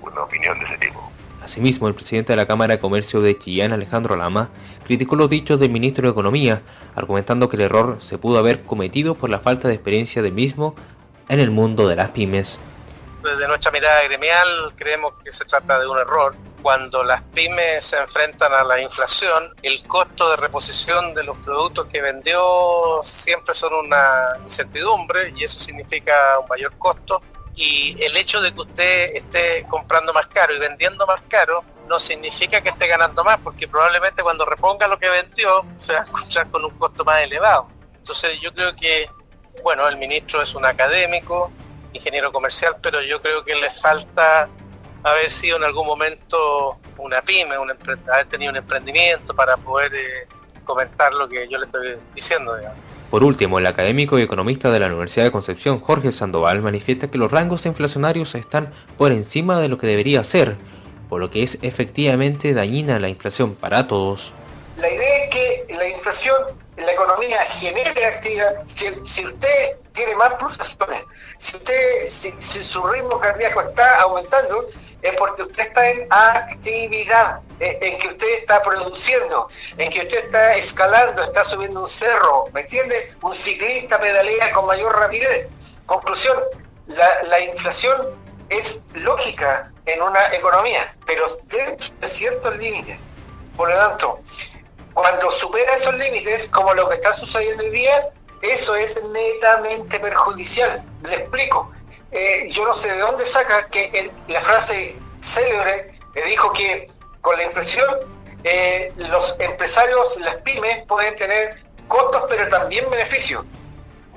[0.00, 1.10] una opinión de ese tipo.
[1.42, 4.50] Asimismo, el presidente de la Cámara de Comercio de Chillán, Alejandro Lama,
[4.84, 6.62] criticó los dichos del ministro de Economía,
[6.94, 10.74] argumentando que el error se pudo haber cometido por la falta de experiencia del mismo
[11.28, 12.58] en el mundo de las pymes.
[13.22, 16.36] Desde nuestra mirada gremial creemos que se trata de un error.
[16.62, 21.86] Cuando las pymes se enfrentan a la inflación, el costo de reposición de los productos
[21.86, 27.22] que vendió siempre son una incertidumbre y eso significa un mayor costo
[27.58, 31.98] y el hecho de que usted esté comprando más caro y vendiendo más caro no
[31.98, 36.02] significa que esté ganando más, porque probablemente cuando reponga lo que vendió se va a
[36.04, 37.68] encontrar con un costo más elevado.
[37.96, 39.10] Entonces yo creo que,
[39.64, 41.50] bueno, el ministro es un académico,
[41.92, 44.48] ingeniero comercial, pero yo creo que le falta
[45.02, 50.28] haber sido en algún momento una pyme, un haber tenido un emprendimiento para poder eh,
[50.62, 52.56] comentar lo que yo le estoy diciendo.
[53.10, 57.16] Por último, el académico y economista de la Universidad de Concepción, Jorge Sandoval, manifiesta que
[57.16, 60.56] los rangos inflacionarios están por encima de lo que debería ser,
[61.08, 64.34] por lo que es efectivamente dañina la inflación para todos.
[64.76, 66.36] La idea es que la inflación
[66.76, 68.54] la economía genere actividad.
[68.66, 71.02] Si, usted tiene más pulsaciones,
[71.38, 71.74] si, usted,
[72.08, 74.66] si su ritmo cardíaco está aumentando,
[75.02, 80.24] es porque usted está en actividad, eh, en que usted está produciendo, en que usted
[80.24, 83.14] está escalando, está subiendo un cerro, ¿me entiende?
[83.22, 85.48] Un ciclista pedalea con mayor rapidez.
[85.86, 86.38] Conclusión,
[86.86, 88.08] la, inflación
[88.48, 92.98] es lógica en una economía, pero dentro de ciertos límites.
[93.56, 94.20] Por lo tanto,
[94.94, 98.10] cuando supera esos límites, como lo que está sucediendo hoy día,
[98.42, 100.84] eso es netamente perjudicial.
[101.02, 101.70] Le explico.
[102.10, 106.88] Eh, yo no sé de dónde saca que la frase célebre le dijo que
[107.20, 113.44] con la inflación eh, los empresarios, las pymes pueden tener costos pero también beneficios.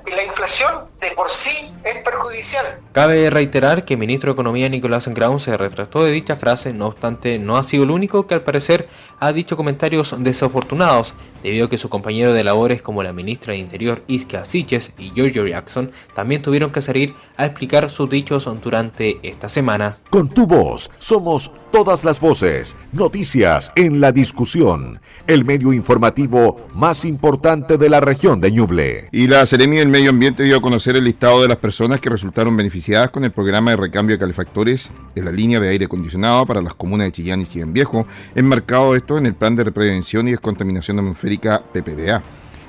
[0.06, 2.64] La inflación de por sí es perjudicial.
[2.92, 6.86] Cabe reiterar que el ministro de Economía Nicolás Engraun se retractó de dicha frase, no
[6.86, 8.88] obstante no ha sido el único que al parecer
[9.18, 13.58] ha dicho comentarios desafortunados, debido a que su compañero de labores como la ministra de
[13.58, 19.18] Interior Iska Siches y Giorgio Jackson también tuvieron que salir a explicar sus dichos durante
[19.22, 19.96] esta semana.
[20.10, 27.04] Con tu voz somos todas las voces, noticias en la discusión, el medio informativo más
[27.04, 29.08] importante de la región de Ñuble.
[29.10, 32.10] Y la Seremi del Medio Ambiente dio a conocer el listado de las personas que
[32.10, 36.46] resultaron beneficiadas con el programa de recambio de calefactores en la línea de aire acondicionado
[36.46, 40.28] para las comunas de Chillán y Chillán Viejo, enmarcado esto en el Plan de Prevención
[40.28, 42.22] y Descontaminación Atmosférica PPDA.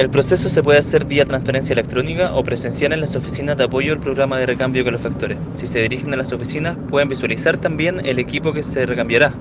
[0.01, 3.93] El proceso se puede hacer vía transferencia electrónica o presencial en las oficinas de apoyo
[3.93, 5.39] al programa de recambio con los factores.
[5.55, 9.33] Si se dirigen a las oficinas, pueden visualizar también el equipo que se recambiará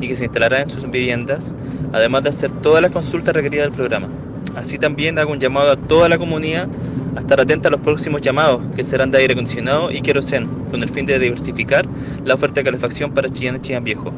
[0.00, 1.54] y que se instalará en sus viviendas,
[1.92, 4.08] además de hacer todas las consultas requeridas del programa.
[4.56, 6.68] Así también hago un llamado a toda la comunidad
[7.16, 10.82] a estar atenta a los próximos llamados, que serán de aire acondicionado y queroseno, con
[10.82, 11.86] el fin de diversificar
[12.24, 14.12] la oferta de calefacción para Chillán Chillán Viejo.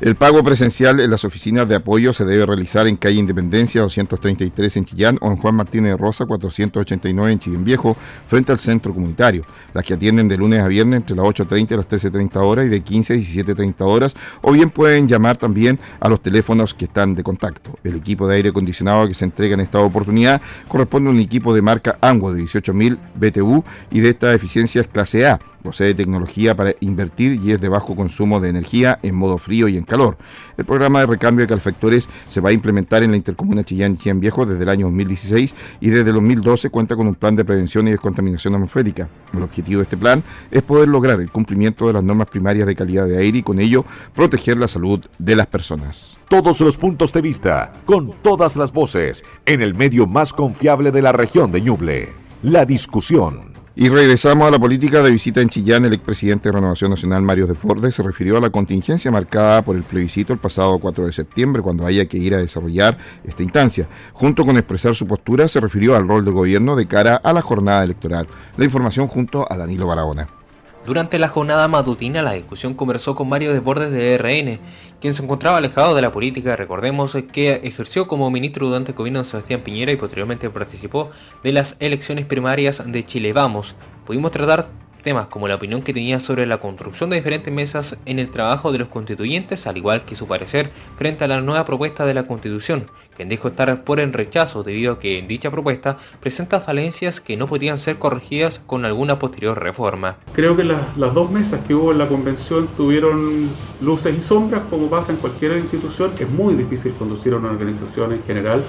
[0.00, 4.78] El pago presencial en las oficinas de apoyo se debe realizar en calle Independencia 233
[4.78, 8.94] en Chillán o en Juan Martínez de Rosa 489 en Chillán Viejo, frente al centro
[8.94, 12.64] comunitario, las que atienden de lunes a viernes entre las 8.30 y las 13.30 horas
[12.64, 16.86] y de 15 a 17.30 horas, o bien pueden llamar también a los teléfonos que
[16.86, 17.78] están de contacto.
[17.84, 21.54] El equipo de aire acondicionado que se entrega en esta oportunidad corresponde a un equipo
[21.54, 26.74] de marca ANGUA de 18.000 BTU y de esta eficiencia clase A posee tecnología para
[26.80, 30.16] invertir y es de bajo consumo de energía en modo frío y en calor.
[30.56, 34.46] El programa de recambio de calefactores se va a implementar en la intercomuna Chillán-Chillán Viejo
[34.46, 37.92] desde el año 2016 y desde el 2012 cuenta con un plan de prevención y
[37.92, 39.08] descontaminación atmosférica.
[39.32, 42.74] El objetivo de este plan es poder lograr el cumplimiento de las normas primarias de
[42.74, 43.84] calidad de aire y con ello
[44.14, 46.18] proteger la salud de las personas.
[46.28, 51.02] Todos los puntos de vista, con todas las voces, en el medio más confiable de
[51.02, 52.12] la región de Ñuble.
[52.42, 53.59] La discusión.
[53.76, 55.84] Y regresamos a la política de visita en Chillán.
[55.84, 59.76] El expresidente de Renovación Nacional, Mario de Forde, se refirió a la contingencia marcada por
[59.76, 63.88] el plebiscito el pasado 4 de septiembre, cuando haya que ir a desarrollar esta instancia.
[64.12, 67.42] Junto con expresar su postura, se refirió al rol del gobierno de cara a la
[67.42, 68.26] jornada electoral.
[68.56, 70.39] La información junto a Danilo Barahona.
[70.86, 74.58] Durante la jornada matutina, la discusión conversó con Mario Desbordes de RN,
[74.98, 79.20] quien se encontraba alejado de la política, recordemos que ejerció como ministro durante el gobierno
[79.20, 81.10] de Sebastián Piñera y posteriormente participó
[81.42, 83.74] de las elecciones primarias de Chile Vamos.
[84.06, 84.68] Pudimos tratar
[85.02, 88.72] temas como la opinión que tenía sobre la construcción de diferentes mesas en el trabajo
[88.72, 92.26] de los constituyentes, al igual que su parecer frente a la nueva propuesta de la
[92.26, 92.86] Constitución,
[93.16, 97.46] quien dijo estar por el rechazo debido a que dicha propuesta presenta falencias que no
[97.46, 100.16] podrían ser corregidas con alguna posterior reforma.
[100.34, 103.48] Creo que las, las dos mesas que hubo en la convención tuvieron
[103.80, 106.12] luces y sombras, como pasa en cualquier institución.
[106.18, 108.62] Es muy difícil conducir a una organización en general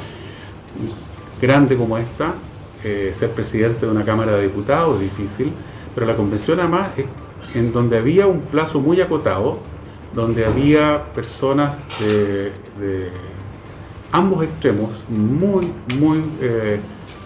[1.41, 2.33] grande como esta.
[2.83, 5.53] Eh, ser presidente de una Cámara de Diputados es difícil
[5.93, 7.05] pero la convención además es
[7.55, 9.59] en donde había un plazo muy acotado,
[10.13, 12.51] donde había personas de,
[14.11, 16.79] ambos extremos muy, muy eh,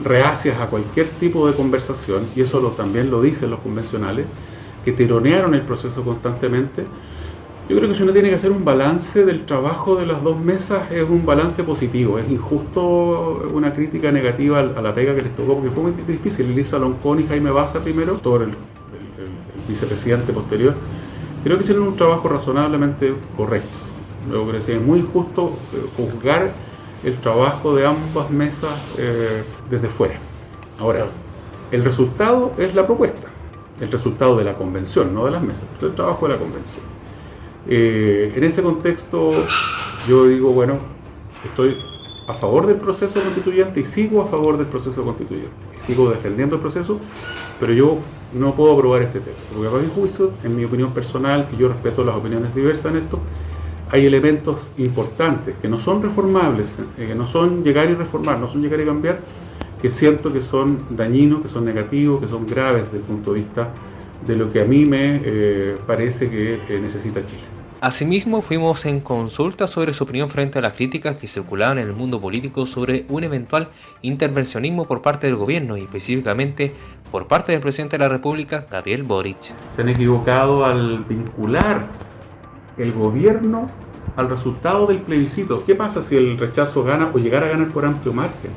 [0.03, 4.28] reacias a cualquier tipo de conversación, y eso también lo dicen los convencionales,
[4.84, 6.86] que tironearon el proceso constantemente.
[7.68, 10.39] Yo creo que si uno tiene que hacer un balance del trabajo de las dos
[10.39, 12.20] mesas, es un balance positivo.
[12.20, 16.51] Es injusto una crítica negativa a la pega que les tocó, porque fue muy difícil.
[16.51, 18.53] Elisa Loncón y Jaime Baza primero, todo el,
[19.68, 20.76] vicepresidente posterior.
[21.43, 23.70] Creo que hicieron un trabajo razonablemente correcto.
[24.30, 26.51] Luego creo que es muy injusto eh, juzgar
[27.03, 30.16] el trabajo de ambas mesas eh, desde fuera.
[30.80, 31.07] Ahora,
[31.72, 33.28] el resultado es la propuesta,
[33.80, 36.95] el resultado de la convención, no de las mesas, el trabajo de la convención.
[37.68, 39.32] Eh, en ese contexto
[40.07, 40.78] yo digo, bueno,
[41.43, 41.76] estoy
[42.28, 45.51] a favor del proceso constituyente y sigo a favor del proceso constituyente.
[45.86, 46.99] Sigo defendiendo el proceso,
[47.59, 47.97] pero yo
[48.34, 49.53] no puedo aprobar este texto.
[49.53, 53.03] Porque a mi juicio, en mi opinión personal, y yo respeto las opiniones diversas en
[53.03, 53.20] esto,
[53.91, 58.49] hay elementos importantes que no son reformables, eh, que no son llegar y reformar, no
[58.49, 59.20] son llegar y cambiar,
[59.82, 63.39] que siento que son dañinos, que son negativos, que son graves desde el punto de
[63.39, 63.70] vista
[64.26, 67.55] de lo que a mí me eh, parece que necesita Chile.
[67.82, 71.93] Asimismo, fuimos en consulta sobre su opinión frente a las críticas que circulaban en el
[71.93, 73.67] mundo político sobre un eventual
[74.01, 76.73] intervencionismo por parte del gobierno y específicamente
[77.11, 79.53] por parte del presidente de la República, Gabriel Boric.
[79.76, 81.88] Se han equivocado al vincular
[82.78, 83.69] el gobierno
[84.15, 85.63] al resultado del plebiscito.
[85.65, 88.51] ¿Qué pasa si el rechazo gana o llegara a ganar por amplio margen?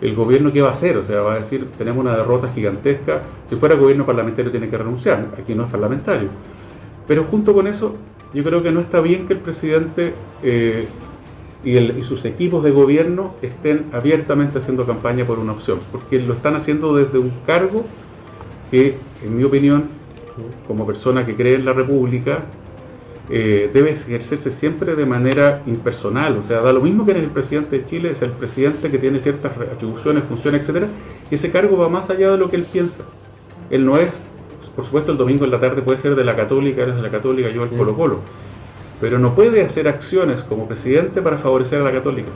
[0.00, 0.96] ¿El gobierno qué va a hacer?
[0.98, 3.22] O sea, va a decir, tenemos una derrota gigantesca.
[3.48, 5.28] Si fuera gobierno parlamentario tiene que renunciar.
[5.40, 6.28] Aquí no es parlamentario.
[7.06, 7.96] Pero junto con eso,
[8.34, 10.86] yo creo que no está bien que el presidente eh,
[11.64, 16.54] y, sus equipos de gobierno estén abiertamente haciendo campaña por una opción, porque lo están
[16.54, 17.84] haciendo desde un cargo
[18.70, 19.84] que, en mi opinión,
[20.66, 22.44] como persona que cree en la República,
[23.30, 26.38] eh, debe ejercerse siempre de manera impersonal.
[26.38, 28.98] O sea, da lo mismo que eres el presidente de Chile, es el presidente que
[28.98, 30.86] tiene ciertas atribuciones, funciones, etcétera,
[31.30, 33.04] y ese cargo va más allá de lo que él piensa.
[33.70, 34.10] Él no es
[34.78, 37.10] por supuesto, el domingo en la tarde puede ser de la Católica, eres de la
[37.10, 38.20] Católica, yo el Colo Colo.
[39.00, 42.28] Pero no puede hacer acciones como presidente para favorecer a la Católica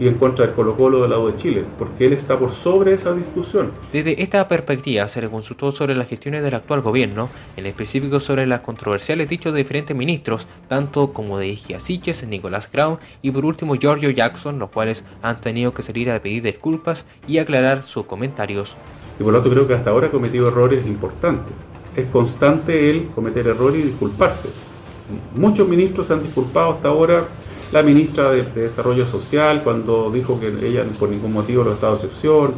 [0.00, 2.94] y en contra del Colo Colo del lado de Chile, porque él está por sobre
[2.94, 3.70] esa discusión.
[3.92, 8.44] Desde esta perspectiva se le consultó sobre las gestiones del actual gobierno, en específico sobre
[8.44, 13.76] las controversiales dichos de diferentes ministros, tanto como de Siches, Nicolás Grau y por último
[13.76, 18.76] Giorgio Jackson, los cuales han tenido que salir a pedir disculpas y aclarar sus comentarios
[19.20, 21.52] y por lo tanto creo que hasta ahora ha cometido errores importantes.
[21.94, 24.48] Es constante él cometer errores y disculparse.
[25.36, 27.24] Muchos ministros se han disculpado hasta ahora.
[27.70, 32.06] La ministra de, Desarrollo Social cuando dijo que ella por ningún motivo lo estado de
[32.06, 32.54] excepción.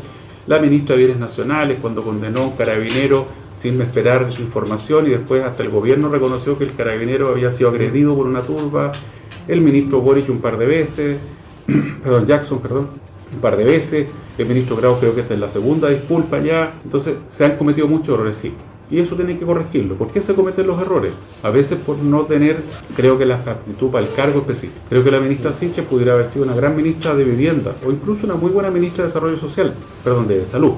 [0.47, 3.27] La ministra de Bienes Nacionales cuando condenó a un carabinero
[3.61, 8.15] sin esperar información y después hasta el gobierno reconoció que el carabinero había sido agredido
[8.15, 8.93] por una turba.
[9.49, 11.19] El ministro Boric un par de veces,
[12.05, 12.89] perdón, Jackson, perdón,
[13.33, 14.07] un par de veces
[14.39, 17.89] el ministro Grau creo que esta es la segunda disculpa ya, entonces se han cometido
[17.89, 18.55] muchos errores, sí.
[18.91, 19.95] Y eso tiene que corregirlo.
[19.95, 21.13] ¿Por qué se cometen los errores?
[21.43, 22.63] A veces por no tener,
[22.95, 24.79] creo que la actitud para el cargo específico.
[24.91, 28.27] Creo que la ministra Sinche pudiera haber sido una gran ministra de vivienda o incluso
[28.27, 29.73] una muy buena ministra de desarrollo social,
[30.05, 30.73] perdón, de salud,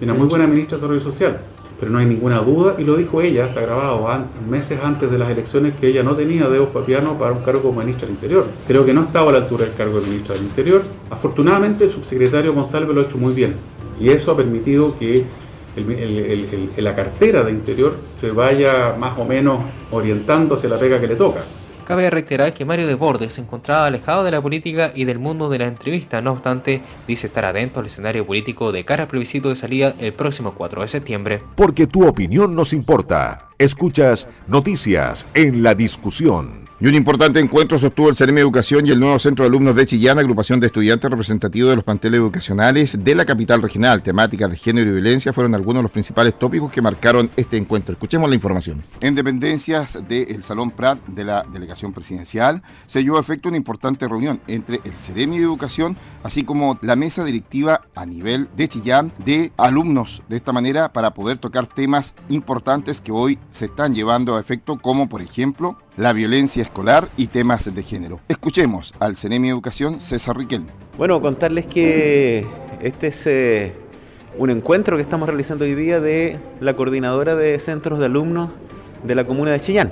[0.00, 1.40] y una muy buena ministra de desarrollo social.
[1.78, 4.06] Pero no hay ninguna duda, y lo dijo ella, está grabado
[4.48, 7.80] meses antes de las elecciones, que ella no tenía dedos papiano para un cargo como
[7.80, 8.46] ministra del Interior.
[8.66, 10.82] Creo que no estaba a la altura del cargo de ministra del Interior.
[11.10, 13.54] Afortunadamente el subsecretario González lo ha hecho muy bien,
[14.00, 15.24] y eso ha permitido que
[16.76, 19.60] la cartera de Interior se vaya más o menos
[19.92, 21.44] orientando hacia la pega que le toca.
[21.88, 25.58] Cabe reiterar que Mario Desbordes se encontraba alejado de la política y del mundo de
[25.58, 29.56] la entrevista, no obstante, dice estar atento al escenario político de cara al plebiscito de
[29.56, 31.42] salida el próximo 4 de septiembre.
[31.56, 33.48] Porque tu opinión nos importa.
[33.56, 36.67] Escuchas Noticias en la Discusión.
[36.80, 39.84] Y un importante encuentro sostuvo el CERME Educación y el nuevo Centro de Alumnos de
[39.84, 44.00] Chillán, agrupación de estudiantes representativos de los planteles educacionales de la capital regional.
[44.00, 47.94] Temáticas de género y violencia fueron algunos de los principales tópicos que marcaron este encuentro.
[47.94, 48.84] Escuchemos la información.
[49.00, 54.06] En dependencias del Salón Prat de la Delegación Presidencial se llevó a efecto una importante
[54.06, 59.12] reunión entre el CERMI de Educación, así como la mesa directiva a nivel de Chillán
[59.24, 64.36] de alumnos, de esta manera para poder tocar temas importantes que hoy se están llevando
[64.36, 68.20] a efecto, como por ejemplo la violencia escolar y temas de género.
[68.28, 70.68] Escuchemos al CENEMI Educación César Riquelme.
[70.96, 72.46] Bueno, contarles que
[72.80, 73.72] este es eh,
[74.38, 78.50] un encuentro que estamos realizando hoy día de la coordinadora de centros de alumnos
[79.02, 79.90] de la comuna de Chillán,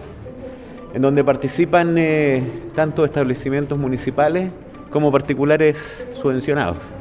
[0.95, 2.41] en donde participan eh,
[2.77, 4.53] tanto establecimientos municipales
[4.91, 6.93] como particulares subvencionados.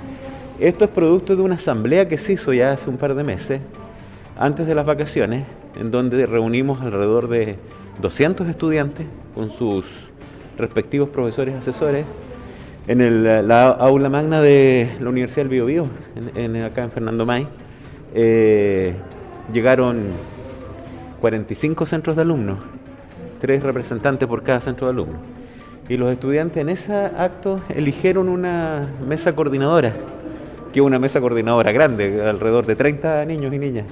[0.60, 3.62] Esto es producto de una asamblea que se hizo ya hace un par de meses,
[4.36, 5.46] antes de las vacaciones,
[5.80, 7.58] en donde reunimos alrededor de
[8.02, 9.86] 200 estudiantes con sus
[10.58, 12.06] respectivos profesores asesores
[12.88, 15.88] en la aula magna de la Universidad del Biobío,
[16.36, 17.48] en, acá en Fernando May.
[18.14, 18.94] Eh,
[19.52, 20.04] llegaron
[21.20, 22.60] 45 centros de alumnos,
[23.42, 25.20] tres representantes por cada centro de alumnos.
[25.90, 29.94] Y los estudiantes en ese acto eligieron una mesa coordinadora,
[30.72, 33.86] que es una mesa coordinadora grande, alrededor de 30 niños y niñas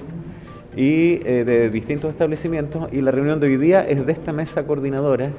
[0.76, 4.64] y eh, de distintos establecimientos y la reunión de hoy día es de esta mesa
[4.66, 5.30] coordinadora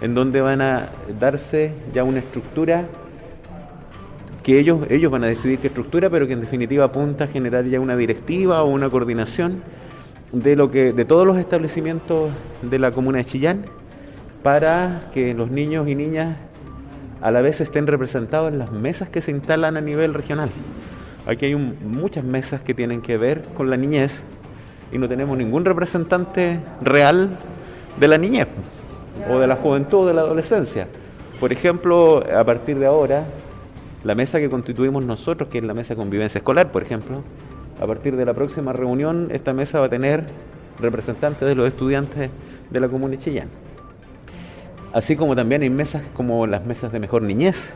[0.00, 2.86] en donde van a darse ya una estructura
[4.42, 7.64] que ellos, ellos van a decidir qué estructura, pero que en definitiva apunta a generar
[7.64, 9.62] ya una directiva o una coordinación
[10.32, 12.30] de lo que de todos los establecimientos
[12.60, 13.64] de la comuna de Chillán
[14.42, 16.36] para que los niños y niñas
[17.22, 20.50] a la vez estén representados en las mesas que se instalan a nivel regional.
[21.26, 24.20] Aquí hay muchas mesas que tienen que ver con la niñez,
[24.94, 27.36] y no tenemos ningún representante real
[27.98, 28.46] de la niñez
[29.28, 30.86] o de la juventud o de la adolescencia.
[31.40, 33.24] Por ejemplo, a partir de ahora,
[34.04, 37.22] la mesa que constituimos nosotros, que es la mesa de convivencia escolar, por ejemplo,
[37.80, 40.26] a partir de la próxima reunión, esta mesa va a tener
[40.78, 42.30] representantes de los estudiantes
[42.70, 43.48] de la Comuna de Chillán.
[44.92, 47.70] Así como también hay mesas como las mesas de mejor niñez,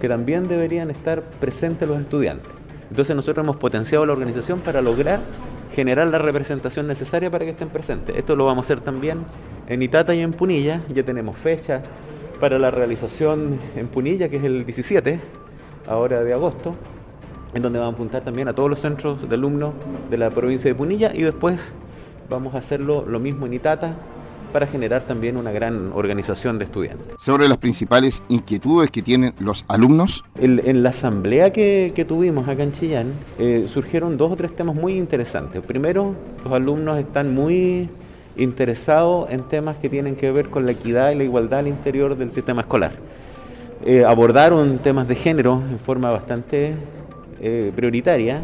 [0.00, 2.50] que también deberían estar presentes los estudiantes.
[2.88, 5.20] Entonces nosotros hemos potenciado la organización para lograr
[5.74, 8.16] generar la representación necesaria para que estén presentes.
[8.16, 9.24] Esto lo vamos a hacer también
[9.68, 10.80] en Itata y en Punilla.
[10.94, 11.82] Ya tenemos fecha
[12.40, 15.20] para la realización en Punilla, que es el 17,
[15.88, 16.74] ahora de agosto,
[17.54, 19.74] en donde vamos a apuntar también a todos los centros de alumnos
[20.10, 21.72] de la provincia de Punilla y después
[22.28, 23.96] vamos a hacerlo lo mismo en Itata
[24.54, 27.16] para generar también una gran organización de estudiantes.
[27.18, 30.22] Sobre las principales inquietudes que tienen los alumnos.
[30.38, 34.96] en la asamblea que, tuvimos acá en Chillán eh, surgieron dos o tres temas muy
[34.96, 35.60] interesantes.
[35.60, 37.88] Primero, los alumnos están muy
[38.36, 42.16] interesados en temas que tienen que ver con la equidad y la igualdad al interior
[42.16, 42.92] del sistema escolar.
[43.84, 46.74] Eh, abordaron temas de género en forma bastante
[47.40, 48.40] eh, prioritaria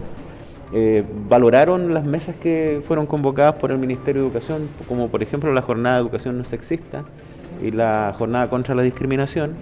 [0.72, 5.52] eh, valoraron las mesas que fueron convocadas por el Ministerio de Educación, como por ejemplo
[5.52, 7.02] la jornada de educación no sexista
[7.60, 9.54] y la jornada contra la discriminación.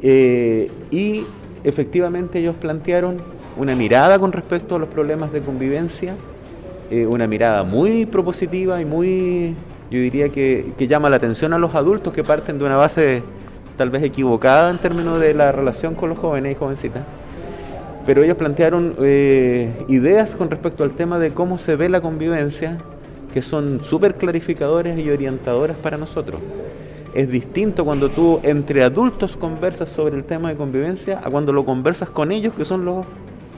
[0.00, 1.24] Eh, y
[1.64, 3.16] efectivamente ellos plantearon
[3.56, 6.14] una mirada con respecto a los problemas de convivencia,
[6.92, 9.56] eh, una mirada muy propositiva y muy,
[9.90, 13.24] yo diría que, que llama la atención a los adultos que parten de una base
[13.76, 17.02] tal vez equivocada en términos de la relación con los jóvenes y jovencitas
[18.08, 22.78] pero ellos plantearon eh, ideas con respecto al tema de cómo se ve la convivencia,
[23.34, 26.40] que son súper clarificadores y orientadoras para nosotros.
[27.12, 31.66] Es distinto cuando tú entre adultos conversas sobre el tema de convivencia a cuando lo
[31.66, 33.04] conversas con ellos, que son los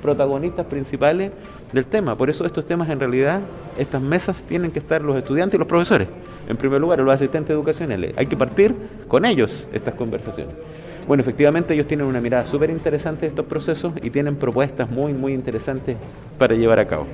[0.03, 1.31] protagonistas principales
[1.73, 2.17] del tema.
[2.17, 3.43] Por eso estos temas en realidad,
[3.79, 6.09] estas mesas tienen que estar los estudiantes y los profesores.
[6.49, 8.15] En primer lugar, los asistentes educacionales.
[8.17, 8.75] Hay que partir
[9.07, 10.57] con ellos estas conversaciones.
[11.11, 15.13] Bueno, efectivamente ellos tienen una mirada súper interesante de estos procesos y tienen propuestas muy,
[15.13, 15.97] muy interesantes
[16.39, 17.09] para llevar a cabo.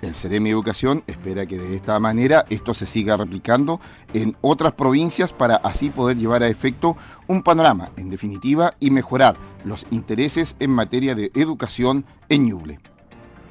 [0.00, 3.78] El Ceremi Educación espera que de esta manera esto se siga replicando
[4.14, 6.96] en otras provincias para así poder llevar a efecto
[7.26, 12.80] un panorama, en definitiva, y mejorar los intereses en materia de educación en Ñuble.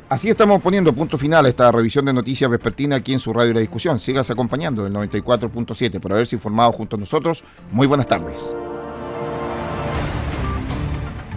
[0.10, 3.54] Así estamos poniendo punto final a esta revisión de noticias vespertina aquí en su radio
[3.54, 4.00] La Discusión.
[4.00, 7.44] Sigas acompañando el 94.7 por haberse informado junto a nosotros.
[7.72, 8.56] Muy buenas tardes.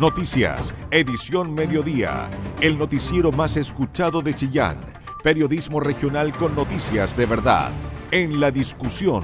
[0.03, 2.29] Noticias, edición mediodía,
[2.61, 4.81] el noticiero más escuchado de Chillán,
[5.23, 7.71] periodismo regional con noticias de verdad,
[8.11, 9.23] en la discusión,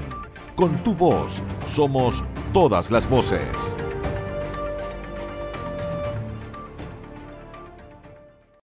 [0.55, 2.23] con tu voz, somos
[2.53, 3.75] todas las voces.